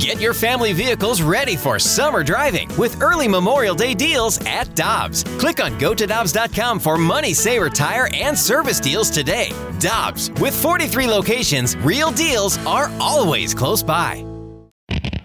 [0.00, 5.24] Get your family vehicles ready for summer driving with early Memorial Day deals at Dobbs.
[5.38, 9.52] Click on gotodobbs.com for money saver tire and service deals today.
[9.78, 14.24] Dobbs, with 43 locations, real deals are always close by.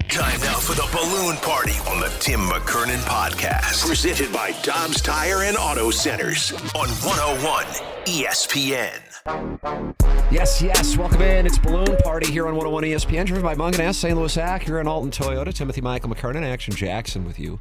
[0.10, 3.88] Time now for the balloon party on the Tim McKernan podcast.
[3.88, 7.66] Presented by Dobbs Tire and Auto Centers on 101
[8.06, 9.05] ESPN.
[9.26, 10.98] Yes, yes.
[10.98, 11.48] Welcome in.
[11.48, 14.16] It's Balloon Party here on 101 ESPN, driven by Mungenast St.
[14.16, 15.52] Louis Acura and Alton Toyota.
[15.52, 17.60] Timothy Michael McKernan, Action Jackson with you.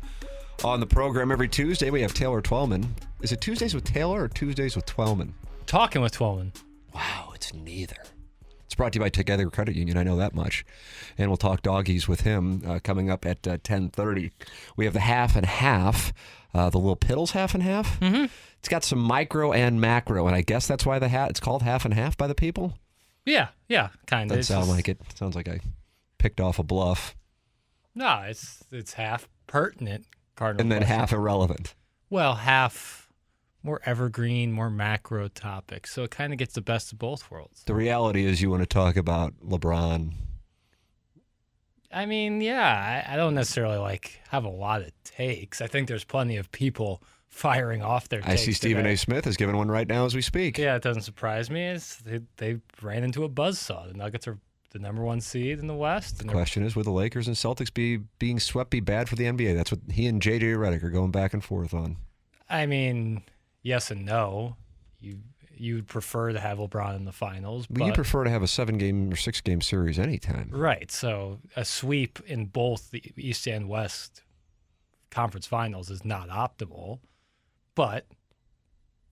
[0.62, 2.86] On the program every Tuesday, we have Taylor Twellman.
[3.22, 5.32] Is it Tuesdays with Taylor or Tuesdays with Twellman?
[5.64, 6.52] Talking with Twellman.
[6.94, 7.96] Wow, it's neither.
[8.66, 9.96] It's brought to you by Together Credit Union.
[9.96, 10.66] I know that much.
[11.16, 14.32] And we'll talk doggies with him uh, coming up at uh, 1030.
[14.76, 16.12] We have the half and half,
[16.52, 17.98] uh, the little piddles half and half.
[18.00, 18.26] Mm-hmm.
[18.64, 21.60] It's got some micro and macro, and I guess that's why the hat it's called
[21.60, 22.78] half and half by the people.
[23.26, 24.38] Yeah, yeah, kind of.
[24.38, 24.98] Doesn't sound like it.
[25.14, 25.60] Sounds like I
[26.16, 27.14] picked off a bluff.
[27.94, 30.62] No, it's it's half pertinent cardinal.
[30.62, 31.74] And then half irrelevant.
[32.08, 33.10] Well, half
[33.62, 35.92] more evergreen, more macro topics.
[35.92, 37.64] So it kind of gets the best of both worlds.
[37.66, 40.14] The reality is, you want to talk about LeBron.
[41.92, 45.60] I mean, yeah, I, I don't necessarily like have a lot of takes.
[45.60, 47.02] I think there's plenty of people
[47.34, 48.20] firing off their.
[48.24, 48.94] I see Stephen today.
[48.94, 48.96] A.
[48.96, 50.56] Smith has given one right now as we speak.
[50.56, 51.66] Yeah, it doesn't surprise me.
[51.66, 53.88] It's, they, they ran into a buzzsaw.
[53.88, 54.38] The Nuggets are
[54.70, 56.18] the number one seed in the West.
[56.18, 59.24] The question is, would the Lakers and Celtics be being swept be bad for the
[59.24, 59.54] NBA?
[59.56, 61.96] That's what he and JJ Redick are going back and forth on.
[62.48, 63.22] I mean,
[63.62, 64.56] yes and no.
[65.00, 65.18] You
[65.56, 68.76] you'd prefer to have LeBron in the finals, Well, you prefer to have a seven
[68.76, 70.48] game or six game series anytime.
[70.52, 70.90] right.
[70.90, 74.22] So a sweep in both the East and West
[75.12, 76.98] conference finals is not optimal,
[77.74, 78.06] but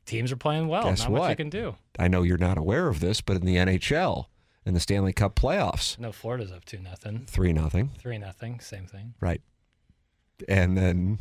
[0.07, 0.85] teams are playing well.
[0.85, 1.75] Guess not much you can do.
[1.99, 4.27] I know you're not aware of this, but in the NHL,
[4.65, 8.87] in the Stanley Cup playoffs, No, Florida's up two nothing, three nothing, three nothing, same
[8.87, 9.15] thing.
[9.21, 9.41] right?
[10.49, 11.19] And then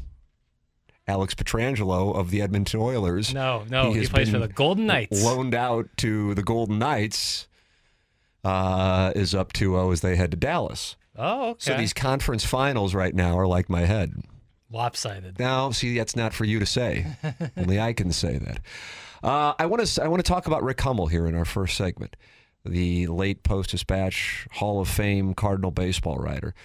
[1.07, 3.33] Alex Pietrangelo of the Edmonton Oilers.
[3.33, 5.23] No, no, he, has plays for the Golden Knights.
[5.23, 7.47] Loaned out to the Golden Knights
[8.43, 10.95] uh, is up 2-0 as they head to Dallas.
[11.17, 11.71] oh, okay.
[11.71, 14.13] So these conference finals right now are like my head.
[14.71, 15.39] Lopsided.
[15.39, 17.05] Now, see, that's not for you to say.
[17.57, 18.59] Only I can say that.
[19.23, 21.77] Uh, I want to I want to talk about Rick Hummel here in our first
[21.77, 22.15] segment,
[22.65, 26.55] the late Post Dispatch Hall of Fame Cardinal baseball writer.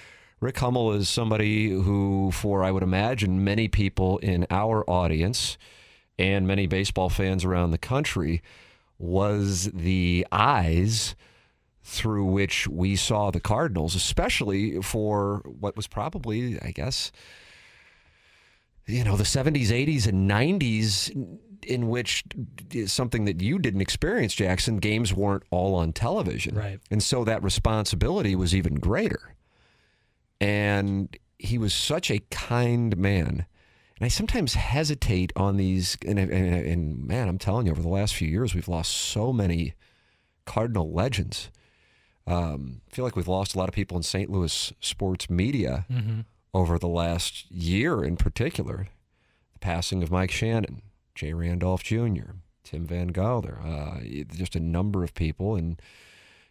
[0.40, 5.56] Rick Hummel is somebody who, for I would imagine many people in our audience
[6.18, 8.42] and many baseball fans around the country,
[8.98, 11.14] was the eyes
[11.82, 17.12] through which we saw the Cardinals, especially for what was probably, I guess,
[18.86, 21.10] you know, the 70s, 80s, and 90s,
[21.66, 22.24] in which
[22.86, 26.54] something that you didn't experience, Jackson, games weren't all on television.
[26.54, 26.80] Right.
[26.90, 29.34] And so that responsibility was even greater.
[30.40, 33.46] And he was such a kind man.
[33.98, 35.96] And I sometimes hesitate on these.
[36.06, 39.32] And, and, and man, I'm telling you, over the last few years, we've lost so
[39.32, 39.74] many
[40.44, 41.50] Cardinal legends.
[42.26, 44.30] Um, I feel like we've lost a lot of people in St.
[44.30, 45.86] Louis sports media
[46.56, 48.88] over the last year in particular.
[49.52, 50.80] The passing of Mike Shannon,
[51.14, 52.32] Jay Randolph Jr.,
[52.64, 54.00] Tim Van Gelder, uh,
[54.34, 55.80] just a number of people, and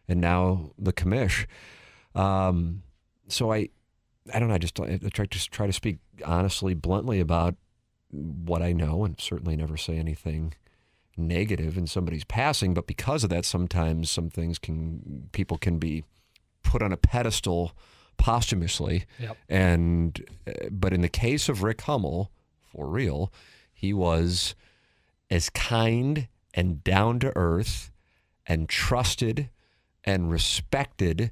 [0.07, 1.47] and now the commish.
[2.13, 2.83] Um,
[3.27, 3.69] so I,
[4.31, 4.53] I don't know.
[4.53, 7.55] I just I try to try to speak honestly, bluntly about
[8.11, 10.53] what I know, and certainly never say anything
[11.17, 12.75] negative in somebody's passing.
[12.75, 16.03] But because of that, sometimes some things can people can be
[16.63, 17.73] put on a pedestal
[18.17, 19.05] posthumously.
[19.19, 19.37] Yep.
[19.49, 22.31] And uh, but in the case of Rick Hummel,
[22.71, 23.31] for real,
[23.73, 24.55] he was
[25.29, 27.91] as kind and down to earth
[28.45, 29.49] and trusted
[30.03, 31.31] and respected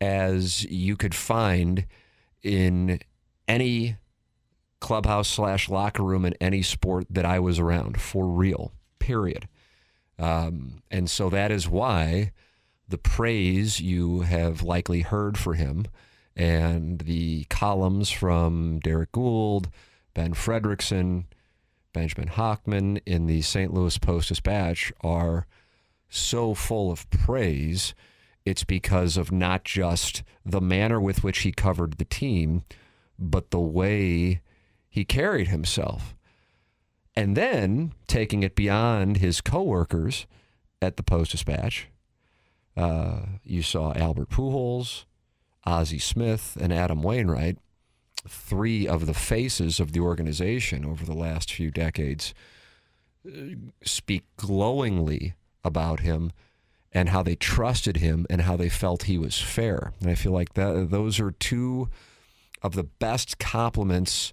[0.00, 1.86] as you could find
[2.42, 3.00] in
[3.48, 3.96] any
[4.80, 9.48] clubhouse slash locker room in any sport that I was around for real, period.
[10.18, 12.32] Um, and so that is why
[12.88, 15.86] the praise you have likely heard for him
[16.36, 19.68] and the columns from Derrick Goold,
[20.14, 21.24] Ben Frederickson,
[21.92, 23.72] Benjamin Hochman in the St.
[23.72, 25.46] Louis Post Dispatch are
[26.08, 27.94] so full of praise.
[28.44, 32.64] It's because of not just the manner with which he covered the team,
[33.18, 34.40] but the way
[34.88, 36.14] he carried himself.
[37.14, 40.26] And then taking it beyond his coworkers
[40.80, 41.88] at the Post Dispatch,
[42.76, 45.04] uh, you saw Albert Pujols,
[45.64, 47.58] Ozzie Smith, and Adam Wainwright,
[48.28, 52.34] three of the faces of the organization over the last few decades,
[53.26, 55.34] uh, speak glowingly
[55.64, 56.32] about him
[56.92, 59.92] and how they trusted him and how they felt he was fair.
[60.00, 61.88] And I feel like that those are two
[62.62, 64.32] of the best compliments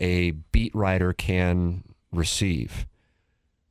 [0.00, 1.82] a beat writer can
[2.12, 2.86] receive.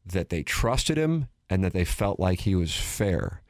[0.05, 3.41] That they trusted him and that they felt like he was fair.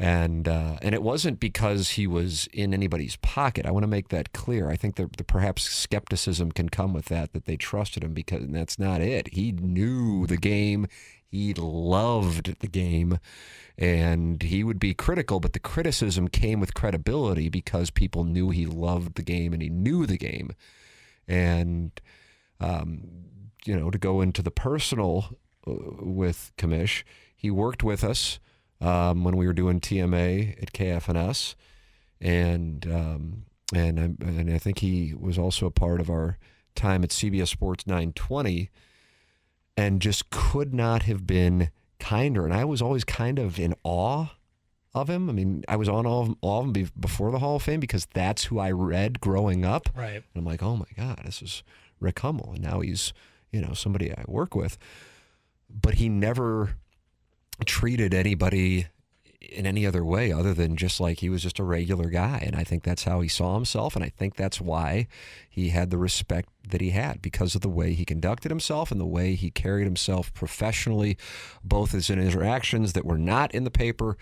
[0.00, 3.66] And uh, and it wasn't because he was in anybody's pocket.
[3.66, 4.70] I want to make that clear.
[4.70, 8.46] I think that the, perhaps skepticism can come with that that they trusted him because
[8.46, 9.34] that's not it.
[9.34, 10.86] He knew the game.
[11.26, 13.18] He loved the game,
[13.76, 18.66] and he would be critical, but the criticism came with credibility because people knew he
[18.66, 20.52] loved the game and he knew the game.
[21.26, 21.90] And
[22.60, 23.00] um,
[23.64, 25.36] you know, to go into the personal
[25.66, 27.02] uh, with Commish,
[27.34, 28.38] he worked with us
[28.80, 31.54] um, when we were doing TMA at KFNS,
[32.20, 33.44] and um,
[33.74, 36.38] and I, and I think he was also a part of our
[36.74, 38.70] time at CBS Sports 920,
[39.76, 42.44] and just could not have been kinder.
[42.44, 44.28] And I was always kind of in awe
[44.94, 45.28] of him.
[45.28, 47.80] I mean, I was on all of, all of him before the Hall of Fame
[47.80, 49.88] because that's who I read growing up.
[49.94, 50.14] Right.
[50.14, 51.62] And I'm like, oh my God, this is
[52.00, 53.12] Rick Hummel, and now he's
[53.52, 54.78] you know somebody I work with.
[55.68, 56.76] But he never
[57.64, 58.86] treated anybody
[59.40, 62.42] in any other way other than just like he was just a regular guy.
[62.44, 63.94] And I think that's how he saw himself.
[63.94, 65.06] And I think that's why
[65.48, 69.00] he had the respect that he had because of the way he conducted himself and
[69.00, 71.16] the way he carried himself professionally,
[71.62, 74.16] both as in interactions that were not in the paper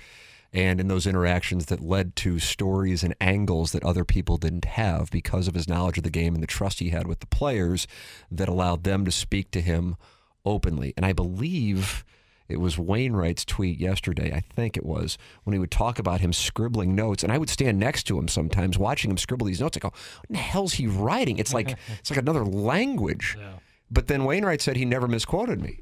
[0.53, 5.11] and in those interactions that led to stories and angles that other people didn't have
[5.11, 7.87] because of his knowledge of the game and the trust he had with the players
[8.31, 9.97] that allowed them to speak to him
[10.45, 10.95] openly.
[10.97, 12.05] And I believe
[12.49, 16.33] it was Wainwright's tweet yesterday, I think it was, when he would talk about him
[16.33, 19.77] scribbling notes, and I would stand next to him sometimes watching him scribble these notes.
[19.77, 23.37] I go, "What the hell's he writing?" It's like it's like another language.
[23.39, 23.55] Yeah.
[23.91, 25.81] But then Wainwright said he never misquoted me,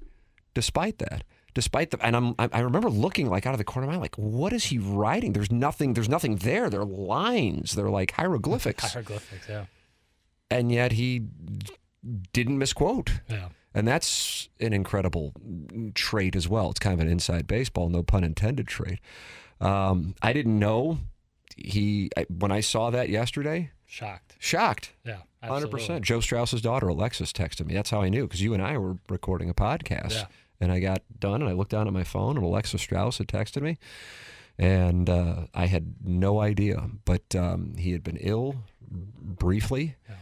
[0.54, 1.24] despite that.
[1.54, 4.00] Despite the, and I'm, I remember looking like out of the corner of my eye,
[4.00, 5.34] like, what is he writing?
[5.34, 5.94] There's nothing.
[5.94, 6.68] There's nothing there.
[6.68, 7.76] They're lines.
[7.76, 8.82] They're like hieroglyphics.
[8.92, 9.66] Hieroglyphics, yeah.
[10.50, 11.28] and yet he
[12.32, 13.20] didn't misquote.
[13.28, 13.50] Yeah.
[13.74, 15.32] And that's an incredible
[15.94, 16.70] trait as well.
[16.70, 19.00] It's kind of an inside baseball, no pun intended trait.
[19.60, 20.98] Um, I didn't know
[21.56, 23.70] he I, when I saw that yesterday.
[23.86, 24.36] Shocked.
[24.38, 25.18] Shocked, Yeah.
[25.42, 26.04] Hundred percent.
[26.04, 27.74] Joe Strauss's daughter Alexis texted me.
[27.74, 30.26] That's how I knew because you and I were recording a podcast, Yeah.
[30.58, 33.26] and I got done and I looked down at my phone and Alexis Strauss had
[33.28, 33.76] texted me,
[34.58, 36.88] and uh, I had no idea.
[37.04, 38.56] But um, he had been ill
[38.90, 40.14] briefly Yeah.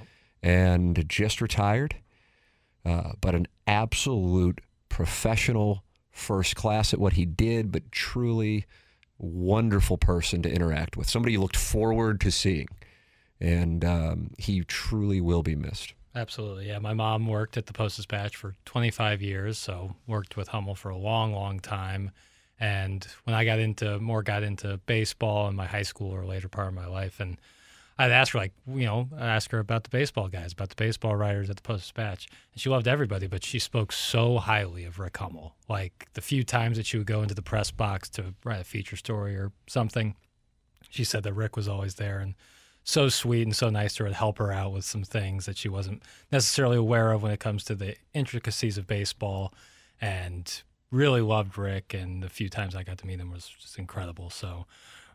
[0.43, 1.95] and just retired,
[2.85, 8.67] uh, but an absolute professional, first class at what he did, but truly
[9.19, 11.09] wonderful person to interact with.
[11.09, 12.69] Somebody you looked forward to seeing,
[13.41, 15.95] and um, he truly will be missed.
[16.15, 16.69] Absolutely.
[16.69, 16.79] Yeah.
[16.79, 20.91] My mom worked at the Post Dispatch for 25 years, so worked with Hummel for
[20.91, 22.11] a long, long time.
[22.61, 26.49] And when I got into more got into baseball in my high school or later
[26.49, 27.39] part of my life, and
[28.03, 30.75] I'd ask her like, you know, I'd ask her about the baseball guys, about the
[30.75, 34.85] baseball writers at the Post Dispatch, and she loved everybody, but she spoke so highly
[34.85, 35.55] of Rick Hummel.
[35.69, 38.65] Like the few times that she would go into the press box to write a
[38.65, 40.17] feature story or something,
[40.91, 42.35] she said that Rick was always there and
[42.83, 45.69] so sweet and so nice to her help her out with some things that she
[45.69, 46.03] wasn't
[46.33, 49.55] necessarily aware of when it comes to the intricacies of baseball
[50.01, 53.79] and really loved Rick and the few times I got to meet him was just
[53.79, 54.29] incredible.
[54.31, 54.67] So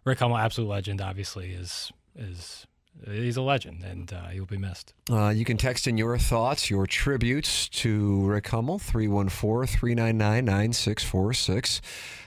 [0.06, 2.66] Rick Hummel, absolute legend, obviously is is
[3.06, 4.94] he's a legend and uh, he'll be missed.
[5.10, 11.82] Uh, you can text in your thoughts, your tributes to Rick Hummel, 314 399 9646,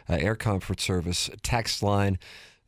[0.09, 2.19] uh, Air Comfort Service text line.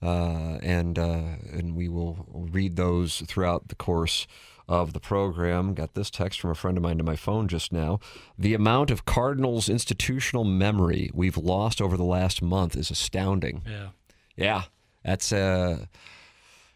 [0.03, 4.27] Uh, and uh, and we will read those throughout the course
[4.69, 5.75] of the program.
[5.75, 8.01] Got this text from a friend of mine to my phone just now.
[8.37, 13.63] The amount of Cardinals institutional memory we've lost over the last month is astounding.
[13.65, 13.89] Yeah.
[14.35, 14.63] Yeah,
[15.05, 15.89] that's a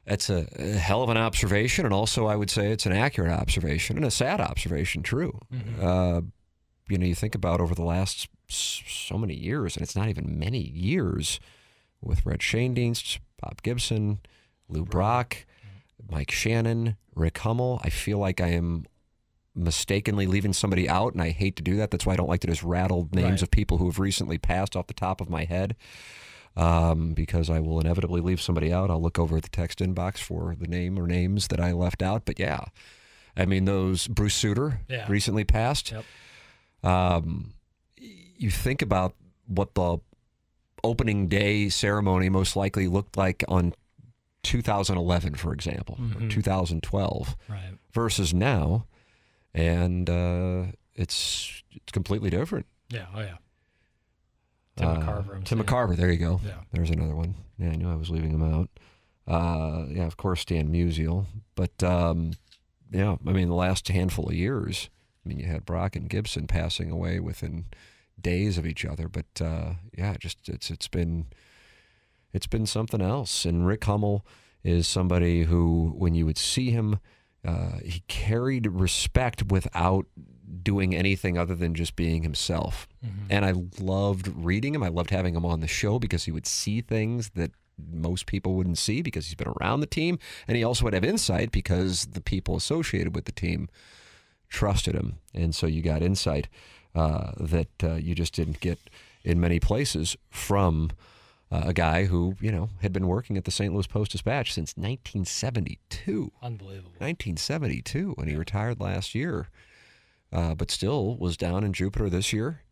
[0.06, 3.32] that's a, a hell of an observation, and also I would say it's an accurate
[3.32, 5.02] observation and a sad observation.
[5.02, 5.38] True.
[5.80, 6.22] Uh,
[6.88, 10.38] you know, you think about over the last so many years, and it's not even
[10.38, 11.40] many years,
[12.00, 14.20] with Red Schoendienst, Bob Gibson,
[14.68, 15.44] Lou Brock,
[16.08, 17.80] Mike Shannon, Rick Hummel.
[17.82, 18.86] I feel like I am
[19.54, 21.90] mistakenly leaving somebody out, and I hate to do that.
[21.90, 23.42] That's why I don't like to just rattle names Right.
[23.42, 25.74] of people who have recently passed off the top of my head
[26.56, 28.90] um, because I will inevitably leave somebody out.
[28.90, 32.02] I'll look over at the text inbox for the name or names that I left
[32.02, 32.24] out.
[32.24, 32.64] But yeah,
[33.36, 35.06] I mean, those Bruce Sutter Yeah.
[35.08, 35.92] recently passed.
[35.92, 36.04] Yep.
[36.82, 37.52] Um,
[37.98, 39.14] you think about
[39.46, 39.98] what the
[40.84, 43.72] opening day ceremony most likely looked like on
[44.42, 47.60] 2011, for example, or 2012 Right.
[47.92, 48.86] versus now,
[49.52, 52.66] and uh, it's it's completely different.
[52.90, 53.06] Yeah.
[53.14, 53.36] Oh yeah.
[54.76, 55.34] Tim Uh, McCarver.
[55.36, 55.66] I'm Tim saying.
[55.68, 55.96] McCarver.
[55.96, 56.40] There you go.
[56.44, 56.60] Yeah.
[56.72, 57.34] There's another one.
[57.58, 58.68] Yeah, I knew I was leaving him out.
[59.26, 61.26] Uh, yeah, of course, Stan Musial.
[61.54, 62.32] But um,
[62.92, 64.88] yeah, I mean, the last handful of years,
[65.24, 67.64] I mean, you had Brock and Gibson passing away within
[68.20, 69.08] days of each other.
[69.08, 71.26] But uh, yeah, just it's it's been
[72.32, 73.44] it's been something else.
[73.44, 74.24] And Rick Hummel
[74.62, 76.98] is somebody who, when you would see him,
[77.46, 80.06] uh, he carried respect without
[80.62, 82.88] doing anything other than just being himself.
[83.30, 84.82] And I loved reading him.
[84.82, 88.54] I loved having him on the show because he would see things that most people
[88.54, 90.18] wouldn't see because he's been around the team.
[90.48, 93.68] And he also would have insight because the people associated with the team
[94.48, 95.18] trusted him.
[95.34, 96.48] And so you got insight
[96.94, 98.78] uh, that uh, you just didn't get
[99.24, 100.90] in many places from
[101.50, 103.72] uh, a guy who, you know, had been working at the St.
[103.72, 106.32] Louis Post Dispatch since 1972.
[106.42, 106.90] Unbelievable.
[106.98, 109.48] 1972 when he retired last year,
[110.32, 112.62] uh, but still was down in Jupiter this year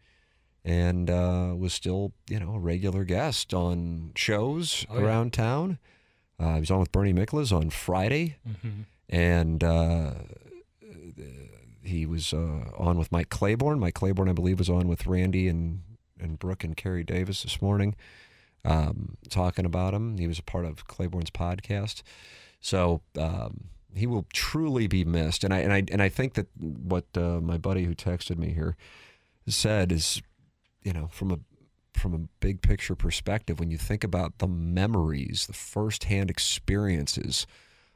[0.65, 5.05] and uh, was still, you know, a regular guest on shows Oh, yeah.
[5.05, 5.79] around town.
[6.41, 8.81] Uh, he was on with Bernie Miklasz on Friday, Mm-hmm.
[9.09, 10.15] and uh,
[11.83, 13.79] he was uh, on with Mike Claiborne.
[13.79, 15.83] Mike Claiborne, I believe, was on with Randy and,
[16.19, 17.95] and Brooke and Kerry Davis this morning,
[18.65, 20.19] um, talking about him.
[20.19, 22.03] He was a part of Claiborne's podcast.
[22.61, 25.45] So um, he will truly be missed.
[25.45, 28.53] And I and I and I think that what uh, my buddy who texted me
[28.53, 28.77] here
[29.47, 30.23] said is,
[30.83, 31.39] you know, from a
[31.93, 37.47] from a big picture perspective, when you think about the memories, the firsthand experiences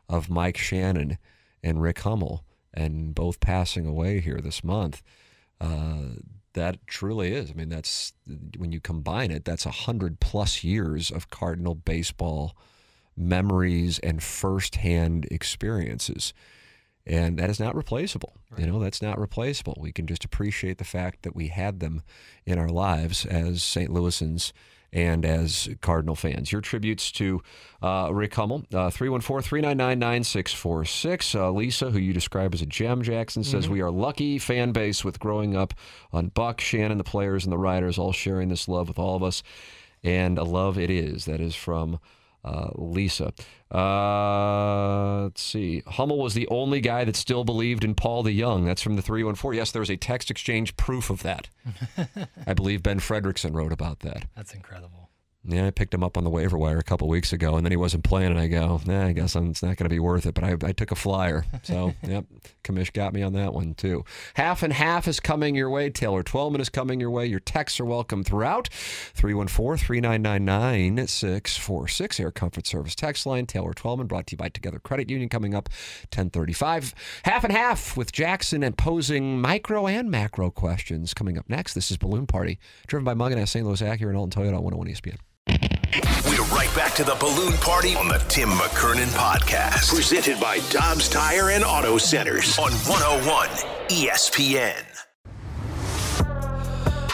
[0.08, 1.18] of Mike Shannon
[1.62, 5.02] and Rick Hummel, and both passing away here this month,
[5.60, 6.20] uh,
[6.55, 7.50] that truly is.
[7.50, 8.12] I mean, that's
[8.57, 12.57] when you combine it, that's a hundred plus years of Cardinal baseball
[13.17, 16.33] memories and firsthand experiences.
[17.07, 18.35] And that is not replaceable.
[18.59, 19.78] You know, that's not replaceable.
[19.81, 22.02] We can just appreciate the fact that we had them
[22.45, 23.90] in our lives as St.
[23.90, 24.52] Louisans
[24.92, 26.50] and as Cardinal fans.
[26.50, 27.42] Your tributes to
[27.83, 31.35] uh, Rick Hummel, uh, 314 399 9646.
[31.35, 33.75] Uh, Lisa, who you describe as a gem, Jackson, says, mm-hmm.
[33.75, 35.75] We are lucky fan base with growing up
[36.12, 39.23] on Buck, Shannon, the players, and the riders all sharing this love with all of
[39.23, 39.42] us.
[40.02, 41.25] And a love it is.
[41.25, 41.99] That is from
[42.49, 43.33] uh, Lisa.
[43.71, 45.83] Uh, let's see.
[45.87, 48.64] Hummel was the only guy that still believed in Paul DeJong.
[48.64, 49.57] That's from the 314.
[49.57, 51.49] Yes, there was a text exchange proof of that.
[52.47, 54.25] I believe Ben Frederickson wrote about that.
[54.35, 55.08] That's incredible.
[55.45, 57.71] Yeah, I picked him up on the waiver wire a couple weeks ago, and then
[57.71, 60.00] he wasn't playing, and I go, nah, I guess I'm, it's not going to be
[60.00, 60.35] worth it.
[60.35, 61.45] But I, I took a flyer.
[61.62, 62.26] So, yep,
[62.64, 64.04] Commish got me on that one, too.
[64.35, 65.90] Half and half is coming your way.
[65.90, 67.25] Taylor Twellman is coming your way.
[67.25, 68.68] Your texts are welcome throughout.
[68.75, 72.21] 314 399 9646.
[72.21, 73.47] Air Comfort Service text line.
[73.47, 75.68] Taylor Twellman brought to you by Together Credit Union coming up
[76.12, 76.95] 1035.
[77.23, 81.73] Half and half with Jackson and posing micro and macro questions coming up next.
[81.75, 83.64] This is Balloon Party, driven by Mungenast St.
[83.64, 85.16] Louis Acura and Alton Toyota on 101 ESPN.
[85.95, 89.88] We're right back to the balloon party on the Tim McKernan podcast.
[89.88, 93.49] Presented by Dobbs Tire and Auto Centers on 101
[93.88, 94.85] ESPN.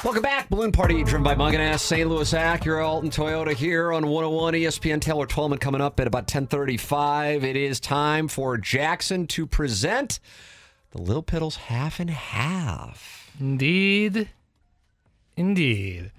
[0.04, 0.50] Welcome back.
[0.50, 2.08] Balloon Party driven by Mungenast, St.
[2.08, 5.00] Louis Acura, Alton Toyota here on 101 ESPN.
[5.00, 7.44] Taylor Twellman coming up at about 1035.
[7.44, 10.18] It is time for Jackson to present
[10.90, 13.30] the Lil Piddles half and half.
[13.38, 14.30] Indeed.
[15.36, 16.10] Indeed.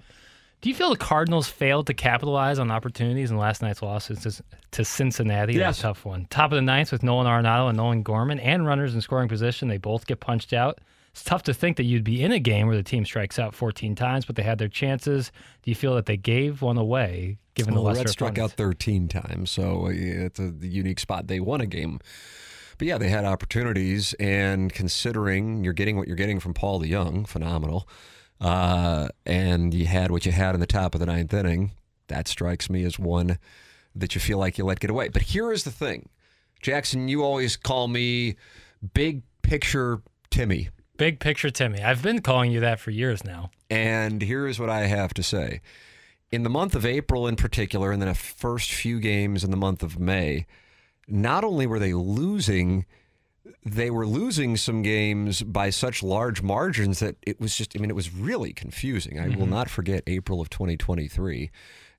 [0.62, 4.84] Do you feel the Cardinals failed to capitalize on opportunities in last night's loss to-
[4.84, 5.52] Cincinnati?
[5.54, 5.60] Yes.
[5.62, 6.26] That's a tough one.
[6.30, 9.68] Top of the ninth with Nolan Arenado and Nolan Gorman and runners in scoring position.
[9.68, 10.80] They both get punched out.
[11.12, 13.54] It's tough to think that you'd be in a game where the team strikes out
[13.54, 15.32] 14 times, but they had their chances.
[15.62, 18.52] Do you feel that they gave one away given Well, the lesser Reds struck out
[18.52, 21.26] 13 times, so uh, it's a unique spot.
[21.26, 22.00] They won a game.
[22.76, 27.26] But yeah, they had opportunities, and considering you're getting what you're getting from Paul DeJong,
[27.26, 27.88] phenomenal,
[28.40, 31.72] uh, and you had what you had in the top of the ninth inning,
[32.08, 33.38] that strikes me as one
[33.94, 35.08] that you feel like you let get away.
[35.08, 36.08] But here is the thing,
[36.60, 38.36] Jackson, you always call me
[38.94, 40.68] big picture Timmy.
[40.96, 41.82] Big picture Timmy.
[41.82, 43.50] I've been calling you that for years now.
[43.70, 45.60] And here is what I have to say.
[46.30, 49.56] In the month of April, in particular, and then the first few games in the
[49.56, 50.46] month of May,
[51.06, 52.84] not only were they losing,
[53.66, 57.90] they were losing some games by such large margins that it was just, I mean,
[57.90, 59.18] it was really confusing.
[59.18, 59.50] I will mm-hmm.
[59.50, 61.50] not forget April of 2023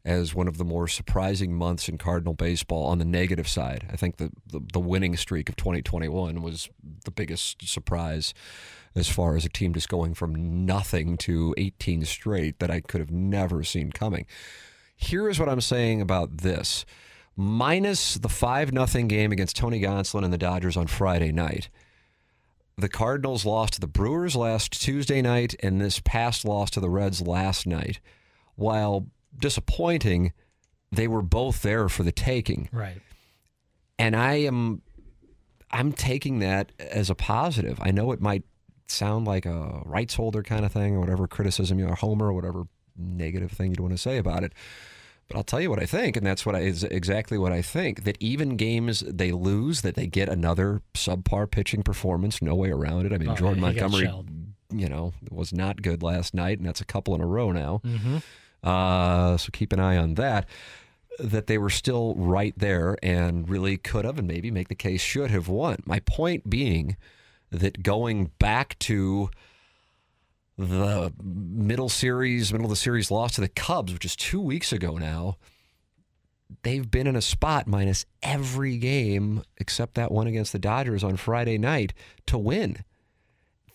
[0.05, 3.85] as one of the more surprising months in Cardinal baseball on the negative side.
[3.91, 6.69] I think the, the, the winning streak of 2021 was
[7.03, 8.33] the biggest surprise
[8.95, 13.01] as far as a team just going from nothing to 18 straight that I could
[13.01, 14.25] have never seen coming.
[14.95, 16.85] Here is what I'm saying about this.
[17.39, 21.69] Minus the 5 nothing game against Tony Gonsolin and the Dodgers on Friday night.
[22.77, 26.89] The Cardinals lost to the Brewers last Tuesday night and this past loss to the
[26.89, 27.99] Reds last night.
[28.57, 29.07] while
[29.39, 30.33] disappointing,
[30.91, 32.67] they were both there for the taking.
[32.71, 33.01] Right.
[33.97, 34.81] And I am
[35.71, 37.77] I'm taking that as a positive.
[37.81, 38.43] I know it might
[38.87, 42.33] sound like a rights holder kind of thing or whatever criticism you are, homer or
[42.33, 42.63] whatever
[42.97, 44.53] negative thing you'd want to say about it.
[45.27, 47.61] But I'll tell you what I think, and that's what I, is exactly what I
[47.61, 48.03] think.
[48.05, 53.05] That even games they lose, that they get another subpar pitching performance, no way around
[53.05, 53.13] it.
[53.13, 54.09] I mean, Oh, Jordan Montgomery,
[54.71, 57.81] you know, was not good last night, and that's a couple in a row now.
[57.83, 58.17] Mm-hmm.
[58.63, 60.47] Uh, so keep an eye on that.
[61.19, 65.01] That they were still right there and really could have, and maybe make the case
[65.01, 65.81] should have won.
[65.85, 66.95] My point being
[67.49, 69.29] that going back to
[70.57, 74.73] the middle series, middle of the series loss to the Cubs, which is two weeks
[74.73, 75.37] ago now,
[76.63, 81.17] they've been in a spot minus every game except that one against the Dodgers on
[81.17, 81.93] Friday night
[82.25, 82.83] to win.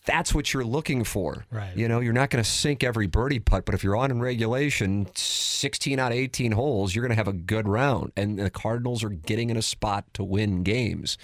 [0.05, 1.47] That's what you're looking for.
[1.53, 1.77] Right.
[1.77, 4.21] You know, you're not going to sink every birdie putt, but if you're on in
[4.21, 8.11] regulation, 16 out of 18 holes, you're going to have a good round.
[8.17, 11.19] And the Cardinals are getting in a spot to win games.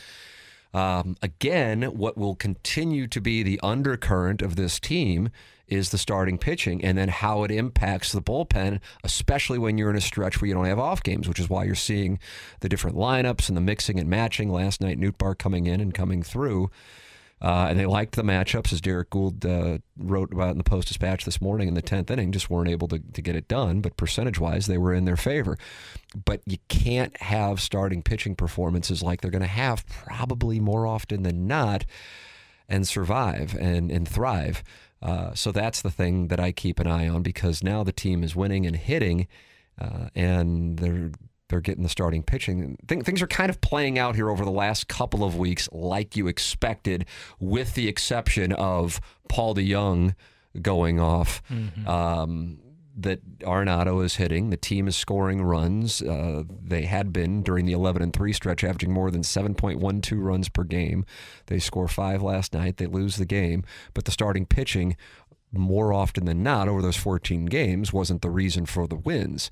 [0.75, 5.31] Um, again, what will continue to be the undercurrent of this team
[5.67, 9.97] is the starting pitching and then how it impacts the bullpen, especially when you're in
[9.97, 12.19] a stretch where you don't have off games, which is why you're seeing
[12.61, 14.51] the different lineups and the mixing and matching.
[14.51, 16.71] Last night, Nootbaar coming in and coming through.
[17.41, 20.89] Uh, and they liked the matchups, as Derrick Goold uh, wrote about in the Post
[20.89, 23.81] Dispatch this morning in the 10th inning, just weren't able to, to get it done.
[23.81, 25.57] But percentage wise, they were in their favor.
[26.25, 31.23] But you can't have starting pitching performances like they're going to have probably more often
[31.23, 31.85] than not
[32.69, 34.65] and survive and, and thrive.
[35.01, 38.25] Uh, so that's the thing that I keep an eye on because now the team
[38.25, 39.29] is winning and hitting,
[39.81, 41.13] uh, and they're
[41.49, 42.77] they're getting the starting pitching.
[42.87, 46.17] Th- things are kind of playing out here over the last couple of weeks, like
[46.17, 47.07] you expected,
[47.41, 50.15] with the exception of Paul DeJong
[50.61, 51.43] going off.
[51.87, 52.59] Um,
[53.01, 54.51] that Arenado is hitting.
[54.51, 56.03] The team is scoring runs.
[56.03, 60.49] Uh, they had been during the 11 and 3 stretch, averaging more than 7.12 runs
[60.49, 61.05] per game.
[61.47, 62.77] They score five last night.
[62.79, 63.63] They lose the game.
[63.95, 64.97] But the starting pitching,
[65.53, 69.49] more often than not, over those 14 games, wasn't the reason for the wins.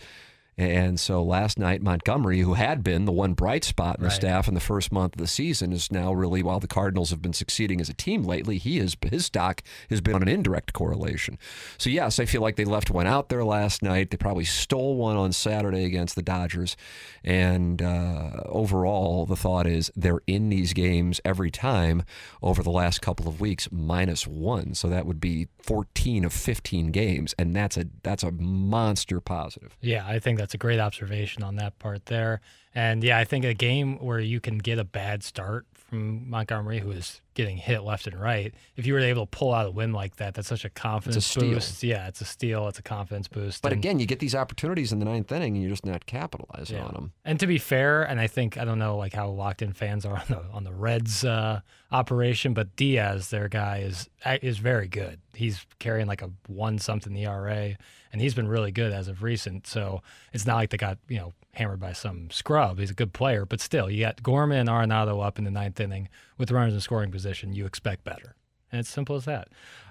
[0.59, 4.15] And so last night, Montgomery, who had been the one bright spot in the Right.
[4.17, 7.21] staff in the first month of the season, is now really, while the Cardinals have
[7.21, 10.73] been succeeding as a team lately, he is his stock has been on an indirect
[10.73, 11.37] correlation.
[11.77, 14.11] So yes, I feel like they left one out there last night.
[14.11, 16.75] They probably stole one on Saturday against the Dodgers.
[17.23, 22.03] And uh, overall, the thought is they're in these games every time
[22.43, 24.73] over the last couple of weeks, minus one.
[24.75, 29.77] So that would be 14 of 15 games, and that's a that's a monster positive.
[29.83, 32.41] Yeah, I think that's a great observation on that part there.
[32.75, 36.81] And yeah, I think a game where you can get a bad start from Montgomery,
[36.81, 39.71] who is getting hit left and right, if you were able to pull out a
[39.71, 41.51] win like that, that's such a confidence steal.
[41.53, 41.85] boost.
[41.85, 42.67] Yeah, it's a steal.
[42.67, 43.63] It's a confidence boost.
[43.63, 46.07] But And- again, you get these opportunities in the ninth inning, and you're just not
[46.07, 47.13] capitalizing on them.
[47.25, 50.05] And to be fair, and I think I don't know like how locked in fans
[50.05, 51.61] are on the on the Reds uh,
[51.93, 54.09] operation, but Diaz, their guy, is
[54.43, 55.21] is very good.
[55.35, 57.77] He's carrying like a one something ERA,
[58.13, 59.67] and he's been really good as of recent.
[59.67, 62.79] So it's not like they got you know hammered by some scrub.
[62.79, 65.81] He's a good player, but still, you got Gorman and Arenado up in the ninth
[65.81, 67.26] inning with runners in scoring position.
[67.53, 68.37] You expect better,
[68.71, 69.49] and it's simple as that.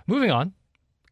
[0.08, 0.54] Moving on,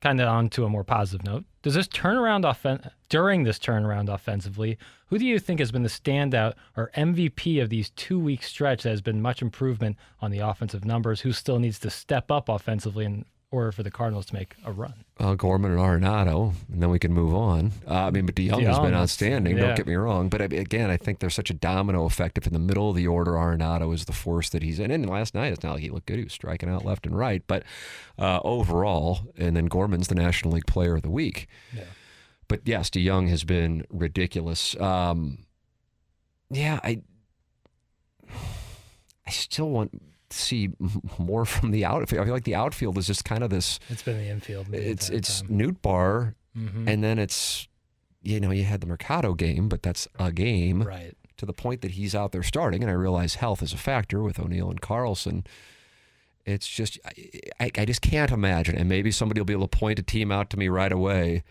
[0.01, 1.45] kind of on to a more positive note.
[1.61, 5.89] Does this turnaround offen- during this turnaround offensively, who do you think has been the
[5.89, 10.39] standout or MVP of these two week stretch that has been much improvement on the
[10.39, 11.21] offensive numbers?
[11.21, 14.71] Who still needs to step up offensively in order for the Cardinals to make a
[14.71, 14.93] run?
[15.19, 17.71] Uh, Gorman and Arenado, and then we can move on.
[17.87, 19.55] Uh, I mean, but DeJong has been outstanding.
[19.57, 19.67] yeah.
[19.67, 20.27] Don't get me wrong.
[20.27, 22.37] But again, I think there's such a domino effect.
[22.37, 24.89] If in the middle of the order, Arenado is the force that he's in.
[24.91, 26.17] And last night, it's not like he looked good.
[26.17, 27.43] He was striking out left and right.
[27.45, 27.63] But
[28.17, 31.47] uh, overall, and then Gorman's the National League Player of the Week.
[31.73, 31.83] Yeah.
[32.47, 34.75] But yes, DeJong has been ridiculous.
[34.81, 35.45] Um,
[36.49, 37.01] yeah, I,
[39.25, 40.01] I still want
[40.33, 40.69] see
[41.19, 42.21] more from the outfield.
[42.21, 43.79] I feel like the outfield is just kind of this.
[43.89, 44.67] It's been the infield.
[44.73, 45.49] It's it's time.
[45.49, 46.87] Nootbaar, Mhm.
[46.87, 47.67] and then it's
[48.21, 51.15] you know you had the Mercado game, but that's a game right.
[51.37, 52.81] to the point that he's out there starting.
[52.83, 55.45] And I realize health is a factor with O'Neill and Carlson.
[56.45, 56.99] It's just
[57.59, 60.31] I, I just can't imagine, and maybe somebody will be able to point a team
[60.31, 61.43] out to me right away.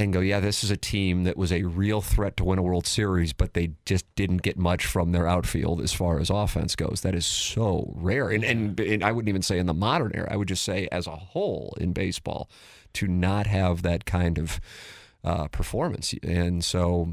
[0.00, 2.62] And go, yeah, this is a team that was a real threat to win a
[2.62, 6.76] World Series, but they just didn't get much from their outfield as far as offense
[6.76, 7.00] goes.
[7.00, 8.30] That is so rare.
[8.30, 10.86] And, and, and I wouldn't even say in the modern era, I would just say
[10.92, 12.48] as a whole in baseball
[12.92, 14.60] to not have that kind of
[15.24, 16.14] uh, performance.
[16.22, 17.12] And so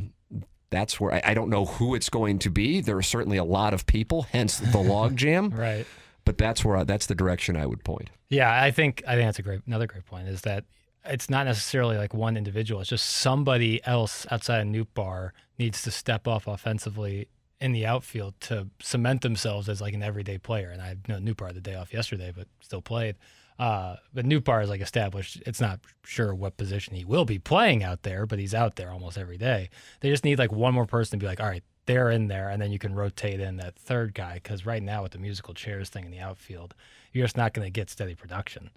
[0.70, 2.82] that's where I, I don't know who it's going to be.
[2.82, 5.58] There are certainly a lot of people, hence the logjam.
[5.58, 5.86] Right.
[6.24, 8.10] But that's where I, that's the direction I would point.
[8.30, 10.66] Yeah, I think I think that's a great another great point is that
[11.08, 12.82] it's not necessarily like one individual.
[12.82, 17.28] It's just somebody else outside of Nootbaar needs to step up offensively
[17.62, 20.70] in the outfield to cement themselves as like an everyday player.
[20.70, 23.16] And I know Nootbaar the day off yesterday, but still played.
[23.58, 25.42] Uh, but Nootbaar is like established.
[25.46, 28.92] It's not sure what position he will be playing out there, but he's out there
[28.92, 29.70] almost every day.
[30.02, 32.50] They just need like one more person to be like, all right, they're in there,
[32.50, 34.36] and then you can rotate in that third guy.
[34.36, 36.74] Because right now with the musical chairs thing in the outfield,
[37.14, 38.72] you're just not going to get steady production.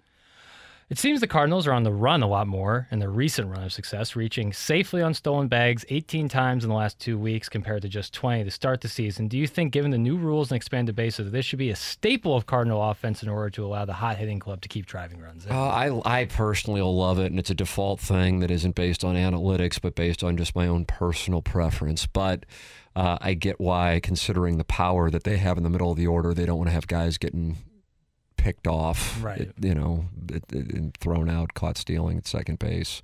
[0.89, 3.63] It seems the Cardinals are on the run a lot more in their recent run
[3.63, 7.83] of success, reaching safely on stolen bags 18 times in the last two weeks compared
[7.83, 9.27] to just 20 to start the season.
[9.27, 11.75] Do you think, given the new rules and expanded bases, that this should be a
[11.75, 15.21] staple of Cardinal offense in order to allow the hot hitting club to keep driving
[15.21, 15.51] runs in?
[15.51, 19.03] Uh, I, I personally will love it, and it's a default thing that isn't based
[19.03, 22.07] on analytics, but based on just my own personal preference.
[22.07, 22.47] But
[22.95, 26.07] uh, I get why, considering the power that they have in the middle of the
[26.07, 27.57] order, they don't want to have guys getting
[28.39, 29.41] picked off, Right.
[29.41, 33.01] it- you know, it, it- thrown out, caught stealing at second base.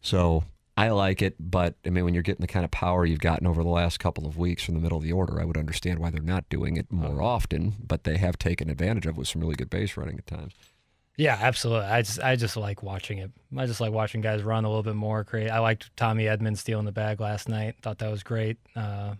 [0.00, 0.44] So
[0.76, 3.46] I like it, but I mean, when you're getting the kind of power you've gotten
[3.46, 5.98] over the last couple of weeks from the middle of the order, I would understand
[5.98, 7.74] why they're not doing it more often.
[7.86, 10.54] But they have taken advantage of it with some really good base running at times.
[11.18, 11.86] Yeah, absolutely.
[11.88, 13.30] I just I just like watching it.
[13.56, 15.24] I just like watching guys run a little bit more.
[15.24, 15.50] Create.
[15.50, 17.74] I liked Tommy Edman stealing the bag last night.
[17.82, 18.56] Thought that was great.
[18.74, 19.16] Uh,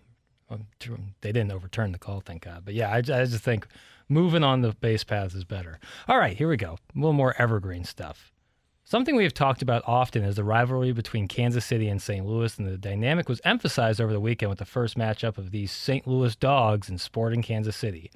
[1.20, 2.62] they didn't overturn the call, thank God.
[2.64, 3.66] But yeah, I, I just think
[4.12, 5.78] moving on the base paths is better.
[6.06, 6.78] All right, here we go.
[6.94, 8.32] A little more evergreen stuff.
[8.84, 12.26] Something we have talked about often is the rivalry between Kansas City and St.
[12.26, 15.72] Louis, and the dynamic was emphasized over the weekend with the first matchup of these
[15.72, 16.06] St.
[16.06, 18.10] Louis dogs in Sporting Kansas City.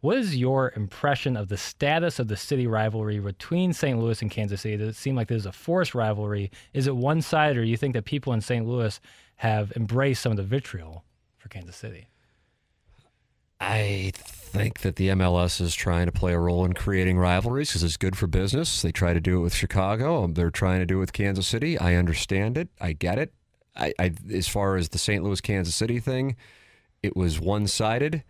[0.00, 3.98] What is your impression of the status of the city rivalry between St.
[3.98, 4.76] Louis and Kansas City?
[4.76, 6.50] Does it seem like there's a forced rivalry?
[6.72, 8.66] Is it one sided, or do you think that people in St.
[8.66, 9.00] Louis
[9.36, 11.04] have embraced some of the vitriol
[11.36, 12.08] for Kansas City?
[13.64, 17.84] I think that the MLS is trying to play a role in creating rivalries because
[17.84, 18.82] it's good for business.
[18.82, 20.26] They try to do it with Chicago.
[20.26, 21.78] They're trying to do it with Kansas City.
[21.78, 22.70] I understand it.
[22.80, 23.32] I get it.
[23.76, 25.22] I, I as far as the St.
[25.22, 26.34] Louis Kansas City thing,
[27.04, 28.24] it was one sided.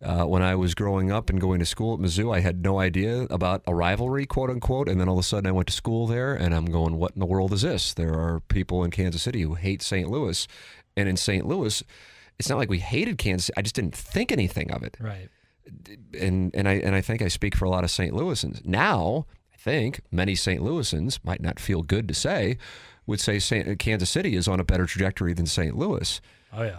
[0.00, 2.78] Uh, when I was growing up and going to school at Mizzou, I had no
[2.78, 4.88] idea about a rivalry, quote unquote.
[4.88, 7.12] And then all of a sudden I went to school there and I'm going, what
[7.14, 7.92] in the world is this?
[7.92, 10.08] There are people in Kansas City who hate St.
[10.08, 10.46] Louis.
[10.96, 11.44] And in St.
[11.44, 11.82] Louis,
[12.38, 13.50] it's not like we hated Kansas.
[13.56, 15.28] I just didn't think anything of it Right.
[16.18, 18.12] and and I and I think I speak for a lot of St.
[18.14, 18.64] Louisans.
[18.64, 20.60] Now, I think many St.
[20.62, 22.58] Louisans might not feel good to say,
[23.06, 25.76] would say Saint, Kansas City is on a better trajectory than St.
[25.76, 26.20] Louis.
[26.52, 26.78] Oh yeah.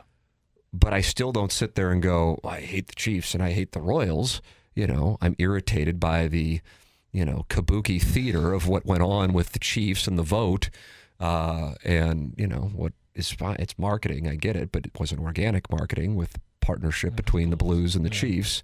[0.73, 3.71] But I still don't sit there and go, I hate the Chiefs and I hate
[3.71, 4.41] the Royals.
[4.75, 6.61] You know, I'm irritated by the,
[7.11, 10.69] you know, kabuki theater of what went on with the Chiefs and the vote,
[11.19, 13.57] uh, and you know what is fine.
[13.59, 14.27] It's marketing.
[14.27, 18.09] I get it, but it wasn't organic marketing with partnership between the Blues and the
[18.09, 18.63] Chiefs.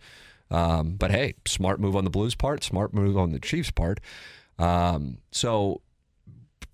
[0.51, 3.99] Um, but hey, smart move on the Blues part, smart move on the Chiefs part.
[4.59, 5.81] Um, so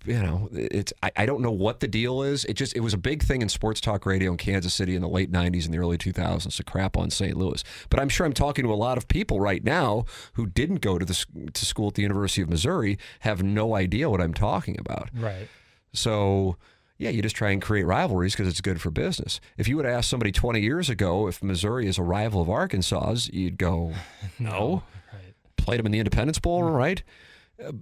[0.06, 2.44] you know, it's I, I don't know what the deal is.
[2.46, 5.02] It just it was a big thing in sports talk radio in Kansas City in
[5.02, 7.36] the late '90s and the early 2000s to crap on St.
[7.36, 7.62] Louis.
[7.90, 10.98] But I'm sure I'm talking to a lot of people right now who didn't go
[10.98, 14.78] to the to school at the University of Missouri, have no idea what I'm talking
[14.78, 15.10] about.
[15.14, 15.48] Right.
[15.92, 16.56] So,
[17.00, 19.40] yeah, you just try and create rivalries because it's good for business.
[19.56, 23.30] If you would ask somebody 20 years ago if Missouri is a rival of Arkansas's,
[23.32, 23.94] you'd go,
[24.38, 24.82] no.
[25.12, 25.34] Right.
[25.56, 27.02] Played them in the Independence Bowl, right?
[27.62, 27.72] Uh,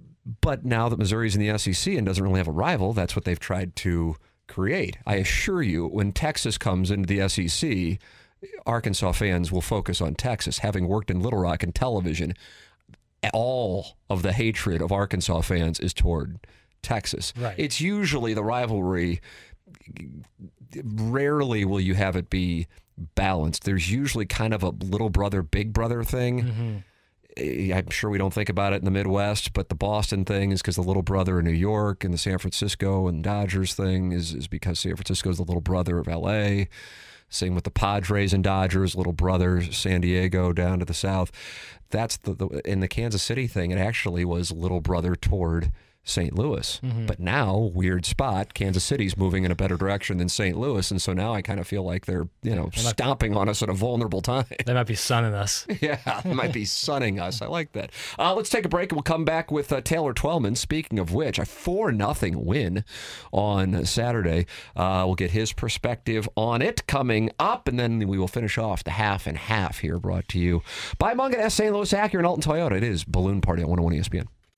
[0.41, 3.25] But now that Missouri's in the SEC and doesn't really have a rival, that's what
[3.25, 4.15] they've tried to
[4.47, 4.97] create.
[5.05, 7.99] I assure you, when Texas comes into the SEC,
[8.65, 10.59] Arkansas fans will focus on Texas.
[10.59, 12.33] Having worked in Little Rock and television,
[13.33, 16.39] all of the hatred of Arkansas fans is toward
[16.81, 17.33] Texas.
[17.37, 17.55] Right.
[17.57, 19.21] It's usually the rivalry.
[20.83, 22.67] Rarely will you have it be
[23.15, 23.63] balanced.
[23.63, 26.83] There's usually kind of a little brother, big brother thing.
[27.37, 30.51] Eh, I'm sure we don't think about it in the Midwest, but the Boston thing
[30.51, 34.11] is because the little brother in New York, and the San Francisco and Dodgers thing
[34.11, 36.65] is, is because San Francisco is the little brother of LA.
[37.29, 41.31] Same with the Padres and Dodgers, little brother San Diego down to the south.
[41.91, 43.71] That's the, the in the Kansas City thing.
[43.71, 45.71] It actually was little brother toward
[46.03, 46.33] St.
[46.33, 46.79] Louis.
[47.05, 50.57] But now, weird spot, Kansas City's moving in a better direction than St.
[50.57, 53.61] Louis, and so now I kind of feel like they're you know stomping on us
[53.61, 54.45] at a vulnerable time.
[54.65, 55.67] They might be sunning us.
[55.81, 57.41] Yeah, they might be sunning us.
[57.41, 57.91] I like that.
[58.17, 60.57] Uh, let's take a break and we'll come back with uh, Taylor Twellman.
[60.57, 62.83] Speaking of which, a 4 nothing win
[63.31, 64.45] on Saturday.
[64.75, 68.83] Uh, we'll get his perspective on it coming up, and then we will finish off
[68.83, 70.61] the half and half here brought to you
[70.97, 71.73] by Mungenast St.
[71.73, 72.71] Louis Acura and Alton Toyota.
[72.73, 74.27] It is Balloon Party on 101 ESPN.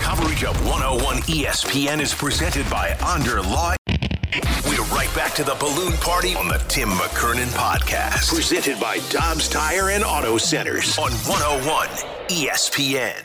[0.00, 3.74] Coverage of 101 ESPN is presented by Under Law.
[4.66, 8.32] We're right back to the balloon party on the Tim McKernan podcast.
[8.32, 11.88] Presented by Dobbs Tire and Auto Centers on 101
[12.28, 13.22] ESPN.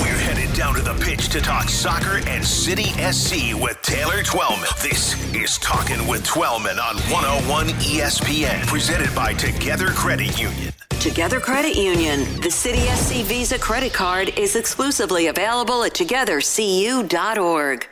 [0.00, 4.68] We're headed down to the pitch to talk soccer and City SC with Taylor Twellman.
[4.82, 8.66] This is Talking with Twellman on 101 ESPN.
[8.66, 10.72] Presented by Together Credit Union.
[11.02, 12.20] Together Credit Union.
[12.42, 17.88] The City SC Visa credit card is exclusively available at togethercu.org.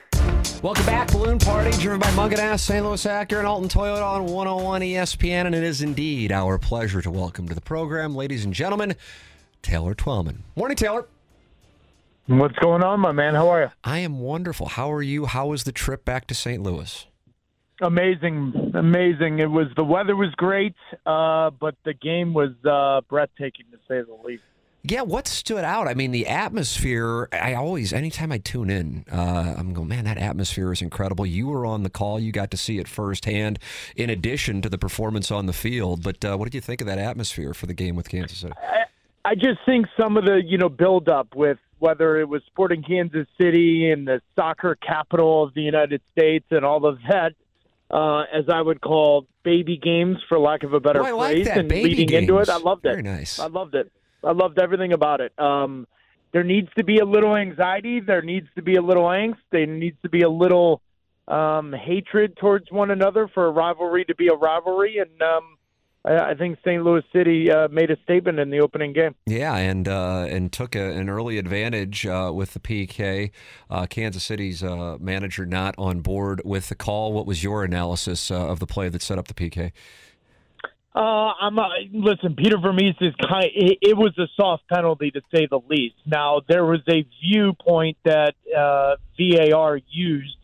[0.63, 2.87] Welcome back, Balloon Party, driven by Mungenast, St.
[2.87, 5.47] Louis Acura, and Alton Toyota on 101 ESPN.
[5.47, 8.95] And it is indeed our pleasure to welcome to the program, ladies and gentlemen,
[9.61, 10.45] Taylor Twellman.
[10.55, 11.09] Morning, Taylor.
[12.29, 13.35] What's going on, my man?
[13.35, 13.71] How are you?
[13.83, 14.69] I am wonderful.
[14.69, 15.27] How are you?
[15.27, 16.63] How was the trip back to St.
[16.63, 17.07] Louis?
[17.81, 19.39] Amazing, amazing.
[19.39, 20.75] It was the weather was great,
[21.07, 24.43] uh, but the game was uh, breathtaking to say the least.
[24.83, 25.89] Yeah, what stood out?
[25.89, 27.29] I mean, the atmosphere.
[27.33, 31.27] I always, anytime I tune in, uh, I'm going, man, that atmosphere is incredible.
[31.27, 33.59] You were on the call, you got to see it firsthand,
[33.95, 36.03] in addition to the performance on the field.
[36.03, 38.55] But uh, what did you think of that atmosphere for the game with Kansas City?
[38.57, 38.85] I,
[39.31, 42.83] I just think some of the you know build up with whether it was Sporting
[42.83, 47.33] Kansas City and the soccer capital of the United States and all of that,
[47.91, 51.47] uh, as I would call baby games, for lack of a better Oh, like phrase,
[51.47, 52.49] that, and baby leading into it.
[52.49, 52.91] I loved it.
[52.91, 53.39] Very nice.
[53.39, 53.91] I loved it.
[54.23, 55.33] I loved everything about it.
[55.39, 55.87] Um,
[56.33, 58.01] there needs to be a little anxiety.
[58.01, 59.39] There needs to be a little angst.
[59.51, 60.81] There needs to be a little
[61.27, 64.99] um, hatred towards one another for a rivalry to be a rivalry.
[64.99, 65.57] And um,
[66.05, 66.83] I, I think St.
[66.83, 69.15] Louis City uh, made a statement in the opening game.
[69.27, 73.31] Yeah, and uh, and took a, an early advantage uh, with the PK.
[73.69, 77.13] Uh, Kansas City's uh, manager not on board with the call.
[77.13, 79.73] What was your analysis uh, of the play that set up the PK?
[80.93, 82.35] Uh, I'm uh, listen.
[82.35, 83.47] Peter Vermes is kind.
[83.55, 85.95] It, it was a soft penalty to say the least.
[86.05, 90.37] Now there was a viewpoint that uh, VAR used.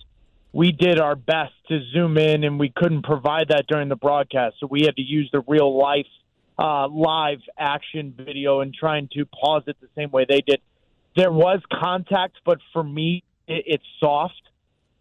[0.56, 4.56] We did our best to zoom in, and we couldn't provide that during the broadcast,
[4.58, 6.06] so we had to use the real life,
[6.58, 10.62] uh, live action video and trying to pause it the same way they did.
[11.14, 14.40] There was contact, but for me, it, it's soft.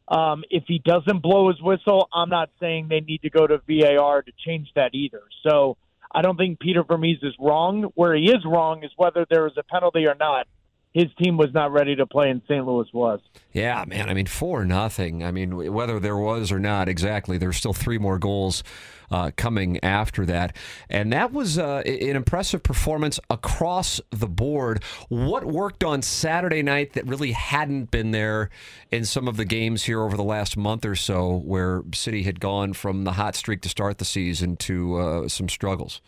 [0.10, 3.62] Um, if he doesn't blow his whistle, I'm not saying they need to go to
[3.66, 5.22] VAR to change that either.
[5.48, 5.78] So
[6.14, 7.94] I don't think Peter Vermes is wrong.
[7.96, 10.48] Where he is wrong is whether there was a penalty or not.
[10.96, 12.66] His team was not ready to play, and St.
[12.66, 13.20] Louis was.
[13.52, 14.08] Yeah, man.
[14.08, 15.26] I mean, four nothing.
[15.26, 17.38] I mean, whether there was or not, exactly.
[17.38, 18.64] There's still three more goals
[19.12, 20.56] uh, coming after that,
[20.90, 24.86] and that was uh, an impressive performance across the board.
[25.10, 28.50] What worked on Saturday night that really hadn't been there
[28.90, 32.40] in some of the games here over the last month or so, where City had
[32.40, 36.00] gone from the hot streak to start the season to uh, some struggles.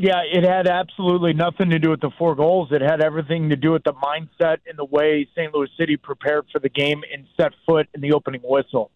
[0.00, 2.68] Yeah, it had absolutely nothing to do with the four goals.
[2.70, 5.52] It had everything to do with the mindset and the way St.
[5.52, 8.92] Louis City prepared for the game and set foot in the opening whistle.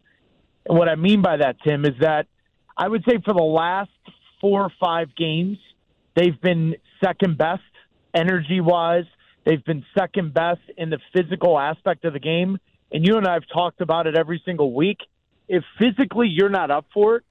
[0.64, 2.28] And what I mean by that, Tim, is that
[2.78, 3.90] I would say for the last
[4.40, 5.58] four or five games,
[6.14, 7.62] they've been second best
[8.14, 9.06] energy wise.
[9.44, 12.58] They've been second best in the physical aspect of the game.
[12.92, 14.98] And you and I have talked about it every single week.
[15.48, 17.24] If physically you're not up for it,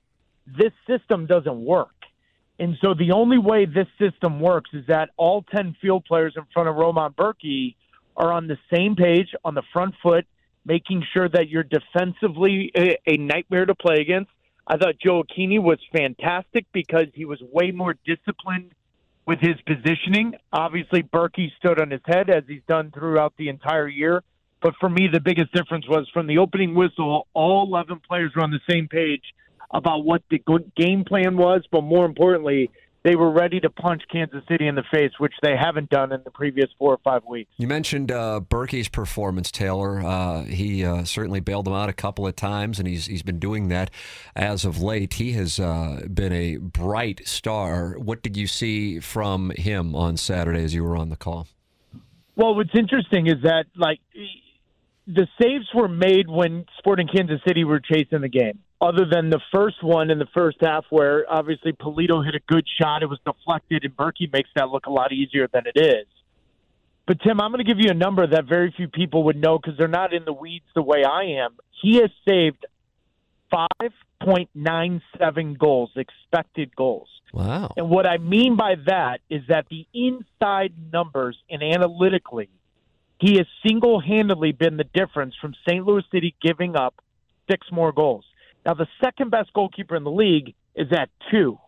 [0.45, 2.00] this system doesn't work.
[2.61, 6.43] And so the only way this system works is that all 10 field players in
[6.53, 7.73] front of Roman Bürki
[8.15, 10.27] are on the same page, on the front foot,
[10.63, 14.29] making sure that you're defensively a, nightmare to play against.
[14.67, 18.73] I thought Joe Aquini was fantastic because he was way more disciplined
[19.25, 20.35] with his positioning.
[20.53, 24.21] Obviously, Bürki stood on his head as he's done throughout the entire year.
[24.61, 28.43] But for me, the biggest difference was from the opening whistle, all 11 players were
[28.43, 29.23] on the same page
[29.73, 30.41] about what the
[30.75, 32.69] game plan was, but more importantly,
[33.03, 36.21] they were ready to punch Kansas City in the face, which they haven't done in
[36.23, 37.49] the previous four or five weeks.
[37.57, 40.01] You mentioned uh, Bürki's performance, Taylor.
[40.01, 43.39] Uh, he uh, certainly bailed them out a couple of times, and he's he's been
[43.39, 43.89] doing that
[44.35, 45.15] as of late.
[45.15, 47.97] He has uh, been a bright star.
[47.97, 51.47] What did you see from him on Saturday as you were on the call?
[52.35, 53.99] Well, what's interesting is that like
[55.13, 58.59] the saves were made when Sporting Kansas City were chasing the game.
[58.79, 62.65] Other than the first one in the first half, where obviously Polito hit a good
[62.81, 66.07] shot, it was deflected, and Bürki makes that look a lot easier than it is.
[67.05, 69.59] But Tim, I'm going to give you a number that very few people would know
[69.59, 71.57] because they're not in the weeds the way I am.
[71.81, 72.65] He has saved
[73.51, 77.09] 5.97 goals, expected goals.
[77.33, 77.73] Wow.
[77.77, 82.49] And what I mean by that is that the inside numbers and analytically,
[83.21, 85.85] he has single handedly been the difference from St.
[85.85, 86.95] Louis City giving up
[87.49, 88.25] six more goals.
[88.65, 91.59] Now, the second best goalkeeper in the league is at two.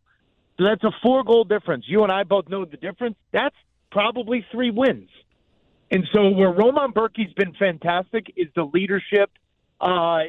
[0.57, 1.85] So that's a four goal difference.
[1.87, 3.17] You and I both know the difference.
[3.31, 3.55] That's
[3.91, 5.09] probably three wins.
[5.91, 9.29] And so where Roman Bürki's been fantastic is the leadership,
[9.79, 10.21] uh,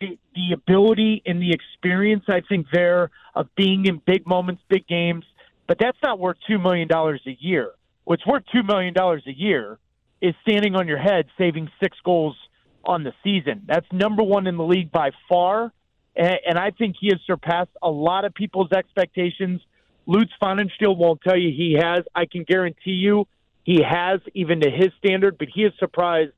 [0.00, 4.86] the, the ability and the experience, I think, there of being in big moments, big
[4.86, 5.26] games.
[5.66, 7.72] But that's not worth $2 million a year.
[8.04, 9.78] What's worth $2 million a year
[10.22, 12.36] is standing on your head, saving six goals
[12.84, 13.64] on the season.
[13.66, 15.72] That's number one in the league by far
[16.14, 19.60] and, I think he has surpassed a lot of people's expectations.
[20.06, 22.04] Lutz Pfannenstiel won't tell you he has.
[22.14, 23.26] I can guarantee you
[23.64, 26.32] he has, even to his standard, but he has surprised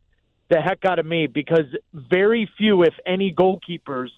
[0.49, 4.11] the heck out of me because very few, if any, goalkeepers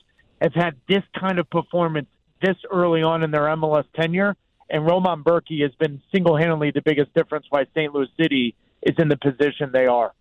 [0.42, 2.08] have had this kind of performance
[2.42, 4.36] this early on in their MLS tenure.
[4.68, 7.94] And Roman Bürki has been single handedly the biggest difference why St.
[7.94, 10.12] Louis City is in the position they are.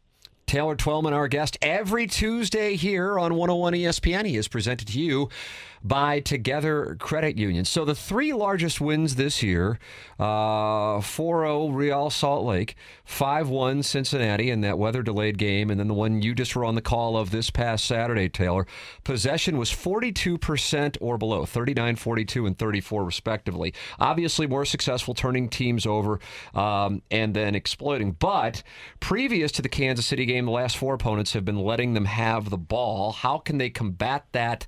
[0.48, 4.26] Taylor Twellman, our guest, every Tuesday here on 101 ESPN.
[4.26, 5.30] He is presented to you
[5.86, 7.64] by Together Credit Union.
[7.64, 9.78] So the three largest wins this year
[10.20, 15.80] uh, 4 0 Real Salt Lake, 5 1 Cincinnati in that weather delayed game, and
[15.80, 18.66] then the one you just were on the call of this past Saturday, Taylor.
[19.04, 23.74] Possession was 42% or below, 39 42 and 34 respectively.
[24.00, 26.20] Obviously, more successful turning teams over
[26.56, 28.14] um, and then exploiting.
[28.14, 28.64] But
[29.00, 32.50] previous to the Kansas City game, the last four opponents have been letting them have
[32.50, 33.12] the ball.
[33.12, 34.66] How can they combat that?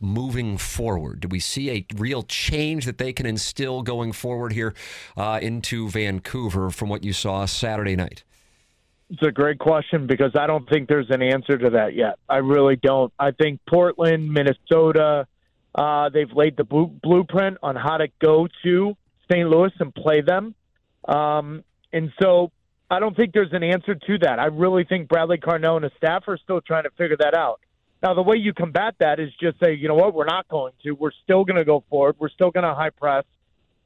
[0.00, 1.20] Moving forward?
[1.20, 4.74] Do we see a real change that they can instill going forward here
[5.16, 8.24] uh, into Vancouver from what you saw Saturday night?
[9.10, 12.18] It's a great question because I don't think there's an answer to that yet.
[12.28, 13.12] I really don't.
[13.18, 15.26] I think Portland, Minnesota,
[15.74, 18.96] uh, they've laid the blueprint on how to go to
[19.30, 19.48] St.
[19.48, 20.54] Louis and play them.
[21.06, 22.52] Um, and so
[22.90, 24.38] I don't think there's an answer to that.
[24.38, 27.60] I really think Bradley Carnell and his staff are still trying to figure that out.
[28.02, 30.72] Now, the way you combat that is just say, you know what, we're not going
[30.84, 30.92] to.
[30.92, 32.16] We're still going to go forward.
[32.18, 33.24] We're still going to high press.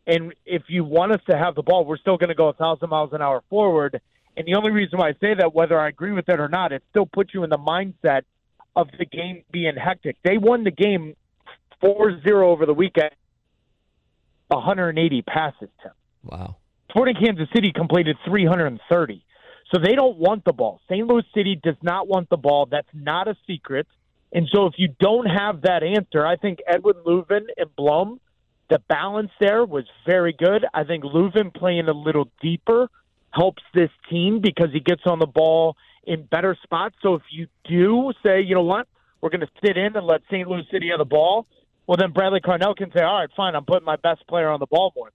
[0.07, 2.53] And if you want us to have the ball, we're still going to go a
[2.53, 4.01] thousand miles an hour forward.
[4.37, 6.73] And the only reason why I say that, whether I agree with it or not,
[6.73, 8.23] it still puts you in the mindset
[8.77, 10.17] of the game being hectic.
[10.23, 11.17] They won the game
[11.81, 13.11] 4 0 over the weekend,
[14.49, 15.93] 180 passes, Tim.
[16.23, 16.57] Wow.
[16.91, 19.25] Sporting Kansas City completed 330.
[19.73, 20.81] So they don't want the ball.
[20.89, 21.07] St.
[21.07, 22.67] Louis City does not want the ball.
[22.71, 23.87] That's not a secret.
[24.35, 28.21] And so if you don't have that answer, I think Edwin Löwen and Blom,
[28.69, 30.67] the balance there was very good.
[30.75, 32.91] I think Löwen playing a little deeper
[33.31, 36.97] helps this team because he gets on the ball in better spots.
[37.01, 38.89] So if you do say, you know what,
[39.21, 40.49] we're going to sit in and let St.
[40.49, 41.47] Louis City have the ball,
[41.87, 44.59] well, then Bradley Carnell can say, all right, fine, I'm putting my best player on
[44.59, 45.11] the ball more.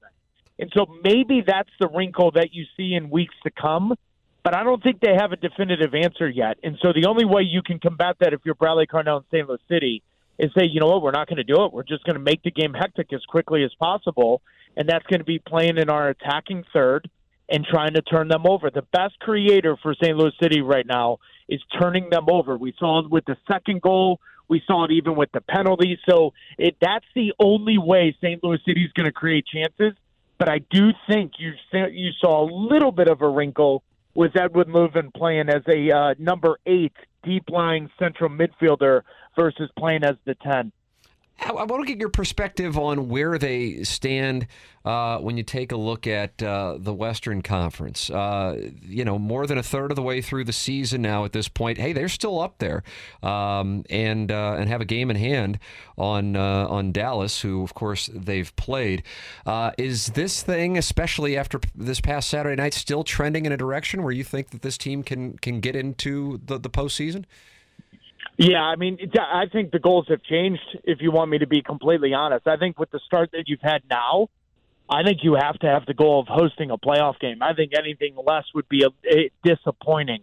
[0.57, 3.95] And so maybe that's the wrinkle that you see in weeks to come
[4.43, 6.57] but I don't think they have a definitive answer yet.
[6.63, 9.47] And so the only way you can combat that if you're Bradley Carnell in St.
[9.47, 10.03] Louis City
[10.37, 11.73] is say, you know what, we're not going to do it.
[11.73, 14.41] We're just going to make the game hectic as quickly as possible,
[14.77, 17.09] and that's going to be playing in our attacking third
[17.49, 18.69] and trying to turn them over.
[18.69, 20.15] The best creator for St.
[20.15, 21.17] Louis City right now
[21.49, 22.57] is turning them over.
[22.57, 24.19] We saw it with the second goal.
[24.47, 25.99] We saw it even with the penalty.
[26.07, 28.43] So it, that's the only way St.
[28.43, 29.93] Louis City is going to create chances.
[30.37, 31.51] But I do think you
[31.91, 36.13] you saw a little bit of a wrinkle with Edwin Löwen playing as a uh,
[36.17, 36.93] number eight
[37.23, 39.01] deep lying central midfielder
[39.35, 40.71] versus playing as the 10.
[41.41, 44.47] I want to get your perspective on where they stand
[44.85, 48.09] uh, when you take a look at uh, the Western Conference.
[48.09, 51.31] Uh, you know, more than a third of the way through the season now at
[51.31, 51.77] this point.
[51.77, 52.83] Hey, they're still up there,
[53.23, 55.59] um, and uh, and have a game in hand
[55.97, 59.03] on uh, on Dallas, who of course they've played.
[59.45, 64.03] Uh, is this thing, especially after this past Saturday night, still trending in a direction
[64.03, 67.25] where you think that this team can can get into the the postseason?
[68.39, 70.63] Yeah, I mean, I think the goals have changed.
[70.85, 73.59] If you want me to be completely honest, I think with the start that you've
[73.61, 74.29] had now,
[74.89, 77.43] I think you have to have the goal of hosting a playoff game.
[77.43, 80.21] I think anything less would be a, a disappointing.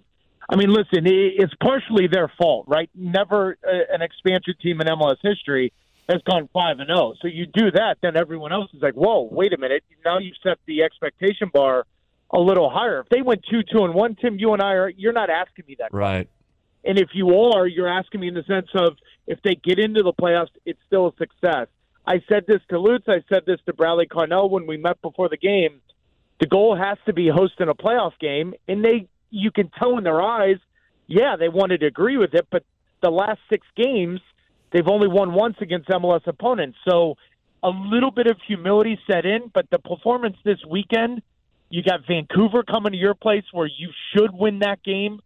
[0.49, 2.89] I mean, listen, it's partially their fault, right?
[2.95, 5.75] Never uh, an expansion team in MLS history
[6.09, 7.13] has gone five and zero.
[7.13, 7.15] Oh.
[7.21, 9.85] So you do that, then everyone else is like, "Whoa, wait a minute!
[10.07, 11.85] Now you set the expectation bar
[12.31, 14.89] a little higher." If they went two, two, and one, Tim, you and I are
[14.89, 15.93] you're not asking me that.
[15.93, 16.31] Right.
[16.87, 20.03] And if you are, you're asking me in the sense of if they get into
[20.03, 21.67] the playoffs, it's still a success.
[22.07, 23.07] I said this to Lutz.
[23.09, 25.81] I said this to Bradley Carnell when we met before the game.
[26.41, 30.05] The goal has to be hosting a playoff game, and they you can tell in
[30.05, 30.59] their eyes,
[31.07, 32.65] yeah, they wanted to agree with it, but
[33.03, 34.21] the last six games,
[34.73, 36.79] they've only won once against MLS opponents.
[36.89, 37.17] So
[37.63, 41.23] a little bit of humility set in, but the performance this weekend,
[41.69, 45.21] you got Vancouver coming to your place where you should win that game.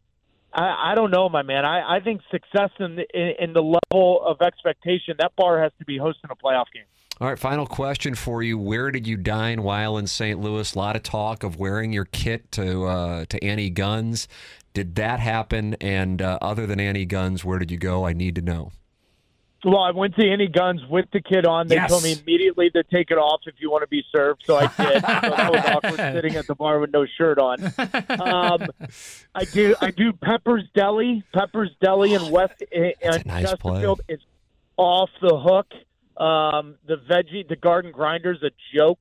[0.52, 1.64] I, I don't know, my man.
[1.64, 5.72] I, I think success in the, in, in the level of expectation, that bar has
[5.78, 6.84] to be hosting a playoff game.
[7.20, 8.56] All right, final question for you.
[8.58, 10.40] Where did you dine while in St.
[10.40, 10.74] Louis?
[10.74, 14.26] A lot of talk of wearing your kit to uh, to Annie Gunn's.
[14.72, 15.74] Did that happen?
[15.82, 18.06] And uh, other than Annie Gunn's, where did you go?
[18.06, 18.72] I need to know.
[19.64, 21.68] Well, I went to Annie Gunn's with the kid on.
[21.68, 21.90] They Yes.
[21.90, 24.62] told me immediately to take it off if you want to be served, so I
[24.62, 24.70] did.
[24.76, 27.62] so that was awkward sitting at the bar with no shirt on.
[28.20, 28.66] Um,
[29.34, 29.74] I do.
[29.80, 31.22] I do Pepper's Deli.
[31.34, 33.72] Pepper's Deli in West in, That's a nice play.
[33.72, 34.20] Chesterfield is
[34.76, 35.66] off the hook.
[36.22, 38.98] Um, the veggie, the garden grinder's a joke,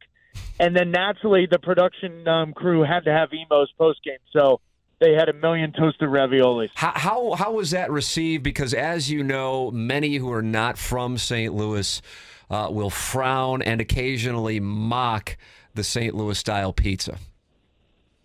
[0.60, 4.62] and then naturally the production um, crew had to have Imo's post game, so
[5.00, 6.70] they had a million toasted raviolis.
[6.76, 8.44] How, how how was that received?
[8.44, 11.54] Because as you know, many who are not from St.
[11.54, 12.02] Louis
[12.50, 15.38] uh, will frown and occasionally mock
[15.74, 16.14] the St.
[16.14, 17.18] Louis style pizza.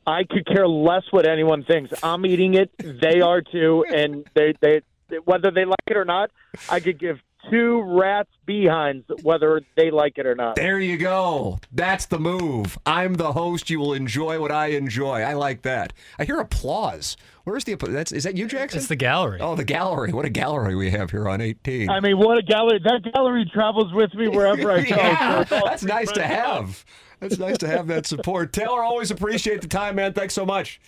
[0.06, 1.92] I could care less what anyone thinks.
[2.02, 2.70] I'm eating it.
[2.78, 4.82] They are too, and they, they
[5.24, 6.30] whether they like it or not,
[6.68, 7.20] I could give
[7.50, 10.56] two rats behinds whether they like it or not.
[10.56, 11.58] There you go.
[11.72, 12.78] That's the move.
[12.86, 13.70] I'm the host.
[13.70, 15.20] You will enjoy what I enjoy.
[15.22, 15.92] I like that.
[16.18, 17.16] I hear applause.
[17.44, 18.78] Where's the that's is that you, Jackson?
[18.78, 19.38] It's the gallery.
[19.40, 20.12] oh, the gallery.
[20.12, 21.90] What a gallery we have here on 18.
[21.90, 22.80] I mean, what a gallery!
[22.82, 24.96] That gallery travels with me wherever I go.
[24.96, 26.84] yeah, it's that's nice to have.
[27.20, 28.52] That's nice to have that support.
[28.52, 30.14] Taylor, always appreciate the time, man.
[30.14, 30.80] Thanks so much.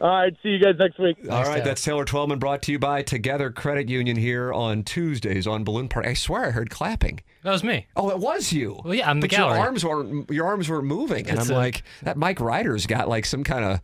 [0.00, 1.18] All right, see you guys next week.
[1.30, 1.60] All right, Taylor.
[1.64, 5.88] that's Taylor Twellman brought to you by Together Credit Union here on Tuesdays on Balloon
[5.88, 6.08] Party.
[6.08, 7.20] I swear I heard clapping.
[7.42, 7.86] That was me.
[7.96, 8.80] Oh, it was you.
[8.82, 11.54] Well, yeah, I'm the but your arms weren't your arms weren't moving, and It's I'm
[11.54, 13.80] a- like, that Mike Ryder's got like some kind of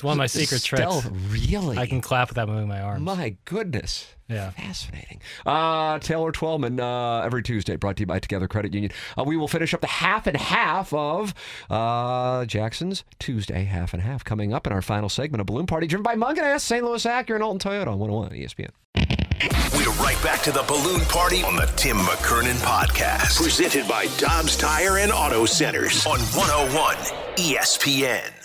[0.00, 1.02] It's one of my secret stealth.
[1.02, 1.50] tricks.
[1.50, 1.76] Really?
[1.76, 3.02] I can clap without moving my arms.
[3.02, 4.14] My goodness.
[4.30, 4.48] Yeah.
[4.48, 5.20] Fascinating.
[5.44, 8.92] Uh, Taylor Twellman, uh, every Tuesday, brought to you by Together Credit Union.
[9.18, 11.34] Uh, we will finish up the half and half of
[11.68, 15.86] uh, Jackson's Tuesday half and half coming up in our final segment of Balloon Party,
[15.86, 16.82] driven by Mungenast, St.
[16.82, 18.70] Louis Acura, and Alton Toyota on 101 ESPN.
[19.74, 23.36] We're right back to the balloon party on the Tim McKernan podcast.
[23.36, 26.96] Presented by Dobbs Tire and Auto Centers on 101
[27.36, 28.39] ESPN.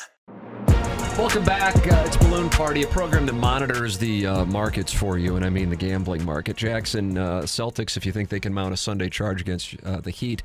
[1.18, 1.76] Welcome back.
[1.78, 5.50] Uh, it's Balloon Party, a program that monitors the uh, markets for you, and I
[5.50, 6.58] mean the gambling market.
[6.58, 10.12] Jackson uh, Celtics, if you think they can mount a Sunday charge against uh, the
[10.12, 10.44] Heat,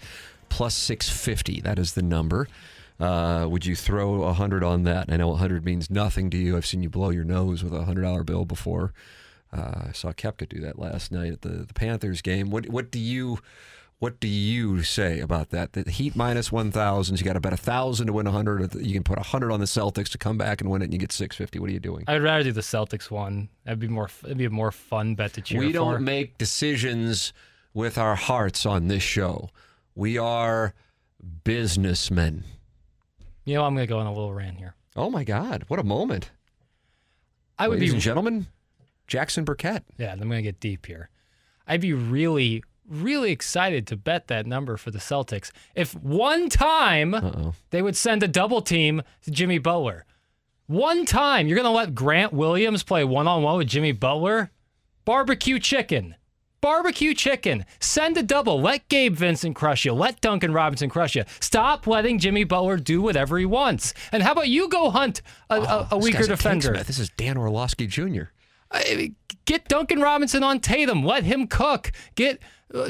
[0.49, 1.61] plus 650.
[1.63, 2.47] That is the number.
[3.01, 5.07] Uh, would you throw a hundred on that?
[5.11, 6.57] I know a hundred means nothing to you.
[6.57, 8.93] I've seen you blow your nose with a hundred dollar bill before.
[9.53, 12.49] Uh, I saw Koepka do that last night at the, the Panthers game.
[12.51, 13.41] What what do you
[14.01, 15.75] what do you say about that?
[15.75, 17.19] The Heat minus one thousand.
[17.21, 18.75] You got to bet a thousand to win a hundred.
[18.75, 20.93] You can put a hundred on the Celtics to come back and win it, and
[20.93, 21.59] you get six fifty.
[21.61, 22.05] What are you doing?
[22.09, 23.49] I'd rather do the Celtics one.
[23.65, 24.11] That'd be more.
[24.25, 26.01] It'd be a more fun bet to cheer we don't for.
[26.01, 27.33] make decisions
[27.73, 29.51] with our hearts on this show.
[29.95, 30.75] We are
[31.45, 32.45] businessmen.
[33.45, 34.75] you know, I'm gonna go on a little rant here.
[34.97, 35.65] Oh my God!
[35.69, 36.31] What a moment,
[37.59, 38.47] I would ladies be and gentlemen.
[39.07, 39.83] Jackson Burkett.
[39.99, 41.11] Yeah, I'm going to get deep here.
[41.67, 47.15] I'd be really, really excited to bet that number for the Celtics if one time
[47.15, 47.55] Uh-oh.
[47.71, 50.05] they would send a double team to Jimmy Butler.
[50.67, 54.51] One time you're going to let Grant Williams play one on one with Jimmy Butler?
[55.05, 56.15] Barbecue chicken.
[56.61, 57.65] Barbecue chicken.
[57.81, 58.61] Send a double.
[58.61, 59.95] Let Gabe Vincent crush you.
[59.95, 61.25] Let Duncan Robinson crush you.
[61.41, 63.95] Stop letting Jimmy Butler do whatever he wants.
[64.13, 66.73] And how about you go hunt a, a, a Oh, This weaker a defender?
[66.75, 66.85] kingsmith.
[66.87, 68.25] This is Dan Orlovsky Jr.
[68.71, 69.13] I-
[69.47, 71.03] Get Duncan Robinson on Tatum.
[71.03, 71.91] Let him cook.
[72.15, 72.41] Get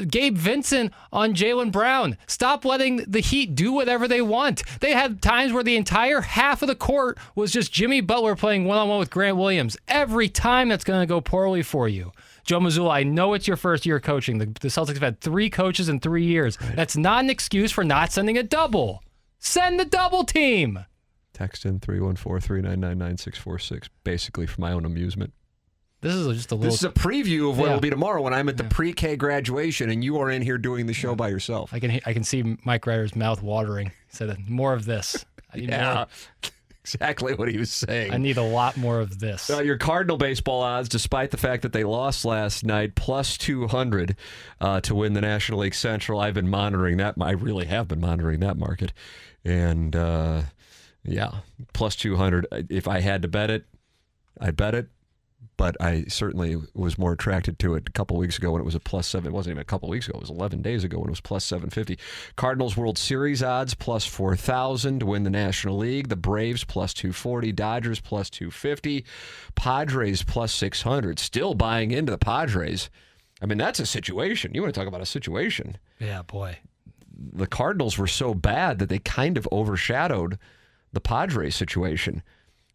[0.07, 2.17] Gabe Vincent on Jaylen Brown.
[2.27, 4.61] Stop letting the Heat do whatever they want.
[4.79, 8.65] They had times where the entire half of the court was just Jimmy Butler playing
[8.65, 9.77] one on one with Grant Williams.
[9.87, 12.11] Every time that's going to go poorly for you.
[12.43, 14.39] Joe Mazzulla, I know it's your first year coaching.
[14.39, 16.57] The, the Celtics have had three coaches in three years.
[16.75, 19.03] That's not an excuse for not sending a double.
[19.39, 20.85] Send the double team.
[21.33, 25.33] Text in 314-399-9646, basically for my own amusement.
[26.01, 26.71] This is just a little.
[26.71, 27.73] This is a preview of what Yeah.
[27.75, 30.87] will be tomorrow when I'm at the pre-K graduation and you are in here doing
[30.87, 31.71] the show by yourself.
[31.73, 33.87] I can I can see Mike Ryder's mouth watering.
[33.87, 35.25] He said more of this.
[35.53, 36.05] Yeah,
[36.83, 38.13] exactly what he was saying.
[38.13, 39.49] I need a lot more of this.
[39.49, 44.15] Uh, your Cardinal baseball odds, despite the fact that they lost last night, plus 200
[44.59, 46.19] uh, to win the National League Central.
[46.19, 47.15] I've been monitoring that.
[47.21, 48.91] I really have been monitoring that market.
[49.45, 50.43] And uh,
[51.03, 51.31] yeah,
[51.73, 52.47] plus 200.
[52.69, 53.65] If I had to bet it,
[54.39, 54.87] I'd bet it.
[55.61, 58.73] But I certainly was more attracted to it a couple weeks ago when it was
[58.73, 59.31] a plus seven.
[59.31, 61.21] It wasn't even a couple weeks ago; it was 11 days ago when it was
[61.21, 61.99] plus 750.
[62.35, 66.09] Cardinals World Series odds plus 4,000 to win the National League.
[66.09, 67.51] The Braves plus 240.
[67.51, 69.05] Dodgers plus 250.
[69.53, 71.19] Padres plus 600.
[71.19, 72.89] Still buying into the Padres.
[73.39, 74.55] I mean, that's a situation.
[74.55, 75.77] You want to talk about a situation?
[75.99, 76.57] Yeah, boy.
[77.15, 80.39] The Cardinals were so bad that they kind of overshadowed
[80.91, 82.23] the Padres situation.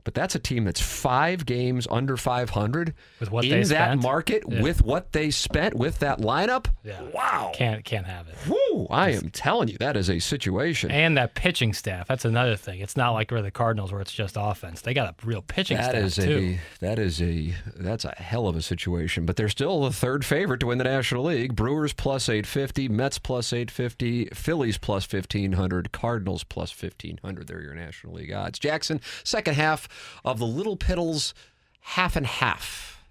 [0.07, 4.44] But that's a team that's five games under 500 With what in they that market
[4.48, 4.62] Yeah.
[4.62, 6.66] with what they spent with that lineup.
[6.84, 7.02] Yeah.
[7.12, 7.50] Wow.
[7.54, 8.36] Can't can't have it.
[8.48, 10.92] Woo, I am telling you, that is a situation.
[10.92, 12.07] And that pitching staff.
[12.07, 12.78] That's another thing.
[12.80, 14.80] It's not like where the Cardinals where it's just offense.
[14.82, 16.59] They got a real pitching That staff is too.
[16.59, 19.26] a that is a that's a hell of a situation.
[19.26, 21.57] But they're still the third favorite to win the National League.
[21.57, 27.18] Brewers plus eight fifty, Mets plus eight fifty, Phillies plus fifteen hundred, Cardinals plus fifteen
[27.24, 27.48] hundred.
[27.48, 28.61] They're your National League odds.
[28.61, 29.88] Jackson, second half
[30.24, 31.32] of the Little Piddles,
[31.80, 33.05] half and half.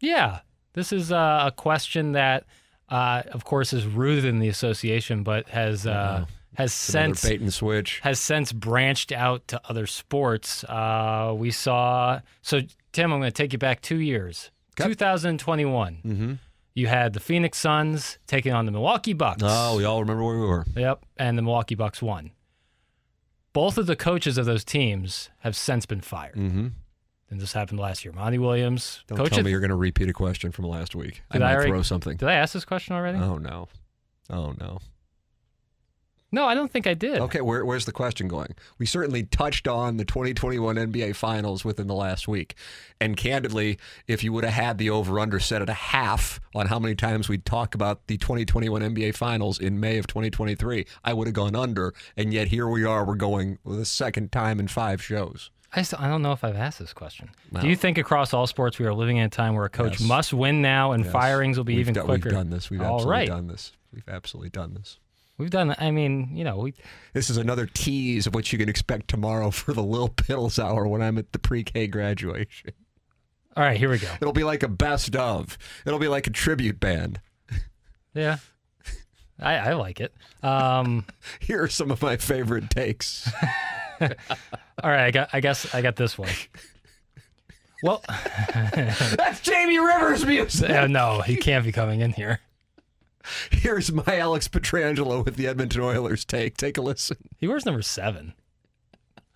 [0.00, 0.40] Yeah,
[0.74, 2.44] this is uh, a question that,
[2.88, 6.24] uh, of course, is rooted in the association, but has uh,
[6.56, 8.00] has Another since bait and switch.
[8.00, 10.64] has since branched out to other sports.
[10.64, 12.20] Uh, we saw.
[12.42, 12.60] So,
[12.92, 14.50] Tim, I'm going to take you back two years.
[14.76, 15.98] 2021.
[16.04, 16.32] Mm-hmm.
[16.74, 19.42] You had the Phoenix Suns taking on the Milwaukee Bucks.
[19.44, 20.64] Oh, we all remember where we were.
[20.74, 22.30] Yep, and the Milwaukee Bucks won.
[23.52, 26.36] Both of the coaches of those teams have since been fired.
[26.36, 26.68] Mm-hmm.
[27.30, 28.12] And this happened last year.
[28.12, 31.22] Monty Williams, Don't coach tell me you're going to repeat a question from last week.
[31.30, 32.16] I Did I might already- throw something.
[32.16, 33.18] Did I ask this question already?
[33.18, 33.68] Oh no.
[34.30, 34.78] Oh no.
[36.34, 37.18] No, I don't think I did.
[37.18, 38.54] Okay, where, where's the question going?
[38.78, 42.54] We certainly touched on the 2021 NBA Finals within the last week.
[43.00, 46.68] And candidly, if you would have had the over under set at a half on
[46.68, 51.12] how many times we'd talk about the 2021 NBA Finals in May of 2023, I
[51.12, 51.92] would have gone under.
[52.16, 55.50] And yet here we are, we're going the second time in five shows.
[55.74, 57.30] I, still, I don't know if I've asked this question.
[57.50, 57.60] No.
[57.60, 60.00] Do you think across all sports we are living in a time where a coach
[60.00, 60.08] Yes.
[60.08, 61.12] must win now and Yes.
[61.12, 62.28] firings will be We've even done- quicker?
[62.30, 62.70] We've done this.
[62.70, 63.28] We've all absolutely right.
[63.28, 63.72] done this.
[63.92, 64.98] We've absolutely done this.
[65.42, 65.74] We've done.
[65.76, 66.74] I mean, you know, we.
[67.14, 70.86] This is another tease of what you can expect tomorrow for the Lil Piddles Hour
[70.86, 72.70] when I'm at the pre-K graduation.
[73.56, 74.06] All right, here we go.
[74.20, 75.58] It'll be like a best of.
[75.84, 77.20] It'll be like a tribute band.
[78.14, 78.36] Yeah,
[79.40, 80.14] I, I like it.
[80.44, 81.06] Um,
[81.40, 83.28] Here are some of my favorite takes.
[84.00, 84.08] all
[84.84, 85.30] right, I got.
[85.32, 86.30] I guess I got this one.
[87.82, 90.70] Well, That's Jamie Rivers music.
[90.70, 92.38] uh, no, he can't be coming in here.
[93.50, 96.56] Here's my Alex Pietrangelo with the Edmonton Oilers take.
[96.56, 97.16] Take a listen.
[97.38, 98.34] He wears number seven.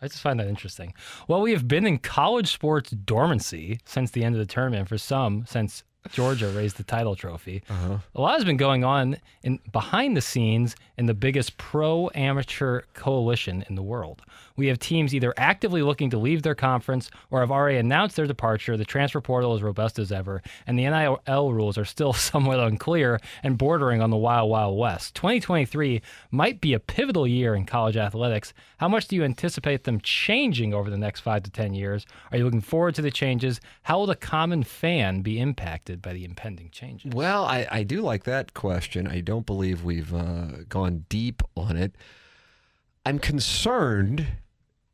[0.01, 0.93] I just find that interesting.
[1.26, 4.89] Well, we have been in college sports dormancy since the end of the tournament.
[4.89, 7.99] For some, since Georgia raised the title trophy, uh-huh.
[8.14, 12.82] a lot has been going on in behind the scenes in the biggest pro amateur
[12.93, 14.22] coalition in the world.
[14.57, 18.26] We have teams either actively looking to leave their conference or have already announced their
[18.26, 18.76] departure.
[18.76, 23.20] The transfer portal is robust as ever, and the NIL rules are still somewhat unclear
[23.42, 25.14] and bordering on the wild, wild west.
[25.14, 28.52] 2023 might be a pivotal year in college athletics.
[28.78, 32.07] How much do you anticipate them changing over the next five to 10 years?
[32.30, 33.61] Are you looking forward to the changes?
[33.82, 37.12] How will the common fan be impacted by the impending changes?
[37.14, 39.07] Well, I, I do like that question.
[39.07, 41.94] I don't believe we've uh, gone deep on it.
[43.04, 44.26] I'm concerned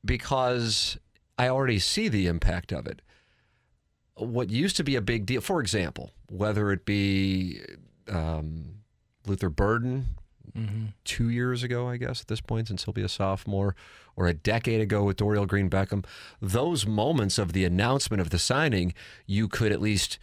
[0.05, 0.98] because
[1.38, 3.03] I already see the impact of it.
[4.14, 7.61] What used to be a big deal, for example, whether it be
[8.09, 8.82] um,
[9.26, 10.16] Luther Burden
[11.05, 13.74] two years ago, I guess, at this point, since he'll be a sophomore,
[14.16, 16.05] or a decade ago with Dorial Green Beckham,
[16.40, 18.92] those moments of the announcement of the signing,
[19.26, 20.18] you could at least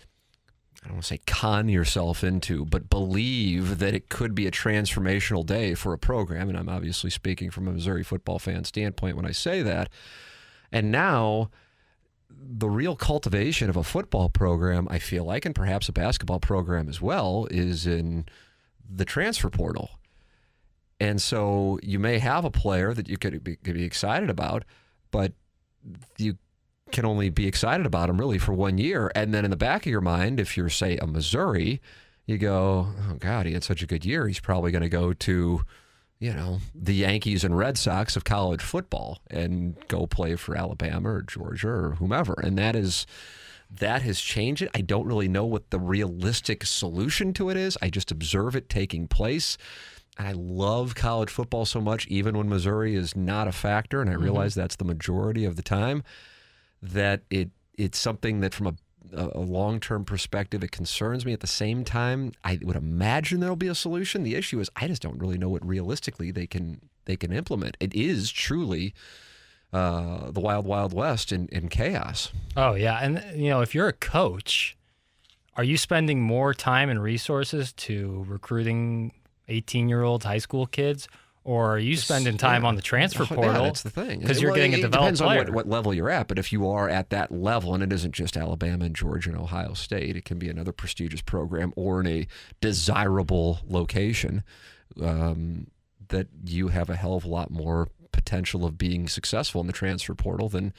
[0.83, 4.51] I don't want to say con yourself into, but believe that it could be a
[4.51, 6.47] transformational day for a program.
[6.47, 9.89] And I'm obviously speaking from a Missouri football fan standpoint when I say that.
[10.71, 11.49] And now,
[12.29, 16.87] the real cultivation of a football program, I feel like, and perhaps a basketball program
[16.87, 18.25] as well, is in
[18.89, 19.89] the transfer portal.
[20.99, 24.63] And so you may have a player that you could be, could be excited about,
[25.11, 25.33] but
[26.17, 26.37] you
[26.91, 29.11] can only be excited about him really for one year.
[29.15, 31.81] And then in the back of your mind, if you're, say, a Missouri,
[32.25, 34.27] you go, oh, God, he had such a good year.
[34.27, 35.63] He's probably going to go to,
[36.19, 41.09] you know, the Yankees and Red Sox of college football and go play for Alabama
[41.09, 42.35] or Georgia or whomever.
[42.43, 43.05] And that is.
[43.71, 44.71] That has changed it.
[44.73, 47.77] I don't really know what the realistic solution to it is.
[47.83, 49.59] I just observe it taking place.
[50.17, 54.13] I love college football so much, even when Missouri is not a factor, and I
[54.13, 54.23] mm-hmm.
[54.23, 56.03] realize that's the majority of the time
[56.81, 58.75] that it it's something that from a
[59.13, 61.33] a long term perspective, it concerns me.
[61.33, 64.23] At the same time, I would imagine there'll be a solution.
[64.23, 67.77] The issue is I just don't really know what realistically they can they can implement.
[67.79, 68.93] It is truly
[69.73, 72.31] uh, the wild, wild west in, in chaos.
[72.55, 74.77] Oh yeah, and you know if you're a coach,
[75.55, 79.11] are you spending more time and resources to recruiting
[79.47, 81.07] 18 year old high school kids,
[81.43, 82.67] or are you spending time Yeah.
[82.69, 83.63] on the transfer Yeah, portal?
[83.63, 84.19] that's the thing.
[84.19, 85.39] because you're Well, getting a it developed depends player.
[85.41, 86.27] on what, what level you're at.
[86.27, 89.39] But if you are at that level, and it isn't just Alabama and Georgia and
[89.39, 92.27] Ohio State, it can be another prestigious program or in a
[92.61, 94.43] desirable location.
[95.01, 95.67] Um,
[96.09, 99.73] that you have a hell of a lot more potential of being successful in the
[99.73, 100.73] transfer portal than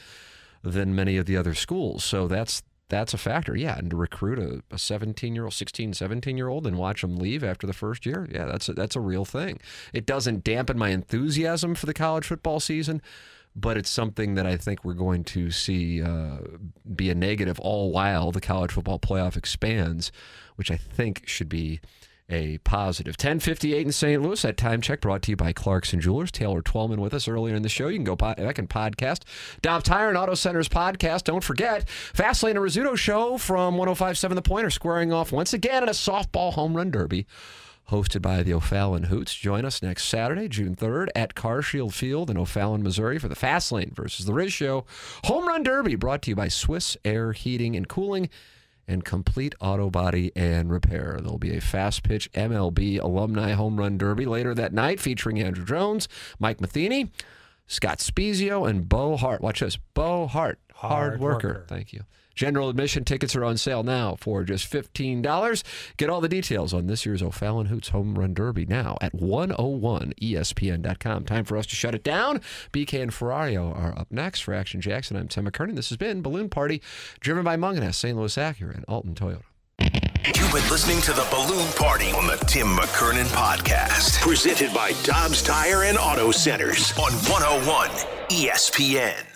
[0.63, 2.05] than many of the other schools.
[2.05, 3.57] So that's that's a factor.
[3.57, 7.01] Yeah, and to recruit a, a 17 year old, 16, 17 year old and watch
[7.01, 9.61] them leave after the first year, yeah, that's a, that's a real thing.
[9.95, 13.01] It doesn't dampen my enthusiasm for the college football season,
[13.57, 16.39] but it's something that I think we're going to see uh,
[16.95, 20.13] be a negative all while the college football playoff expands,
[20.57, 21.81] which I think should be
[22.31, 23.13] a positive.
[23.13, 24.23] 1058 in St.
[24.23, 24.41] Louis.
[24.43, 26.31] That time check brought to you by Clarkson Jewelers.
[26.31, 27.89] Taylor Twellman with us earlier in the show.
[27.89, 29.23] You can go back and podcast.
[29.63, 31.25] Dobbs Tire and Auto Centers podcast.
[31.25, 35.89] Don't forget, Fastlane and Rizzuto show from 1057 The Pointer squaring off once again in
[35.89, 37.27] a softball home run derby.
[37.91, 39.35] Hosted by the O'Fallon Hoots.
[39.35, 43.93] Join us next Saturday, June 3rd, at Carshield Field in O'Fallon, Missouri for the Fastlane
[43.93, 44.87] versus the Riz Show
[45.25, 48.31] Home Run Derby brought to you by Swiss Air Heating and Cooling
[48.91, 51.19] and complete auto body and repair.
[51.21, 55.65] There'll be a fast pitch MLB alumni home run derby later that night featuring Andruw
[55.67, 57.11] Jones, Mike Matheny,
[57.69, 59.41] Scott Spiezio, and Bo Hart.
[59.41, 59.79] Watch this.
[59.95, 61.49] Bo Hart, hard, Hard worker.
[61.49, 61.65] worker.
[61.69, 62.05] Thank you.
[62.35, 65.63] General admission tickets are on sale now for just $15.
[65.99, 71.25] Get all the details on this year's O'Fallon Hoots Home Run Derby now at 101ESPN.com.
[71.27, 72.41] Time for us to shut it down.
[72.73, 74.41] BK and Ferrario are up next.
[74.41, 75.77] For Action Jackson, I'm Tim McKernan.
[75.77, 76.81] This has been Balloon Party,
[77.21, 78.17] driven by Mungenast, St.
[78.17, 79.43] Louis Acura, and Alton Toyota.
[79.81, 84.21] You've been listening to the Balloon Party on the Tim McKernan Podcast.
[84.21, 87.89] Presented by Dobbs Tire and Auto Centers on 101
[88.31, 89.30] ESPN.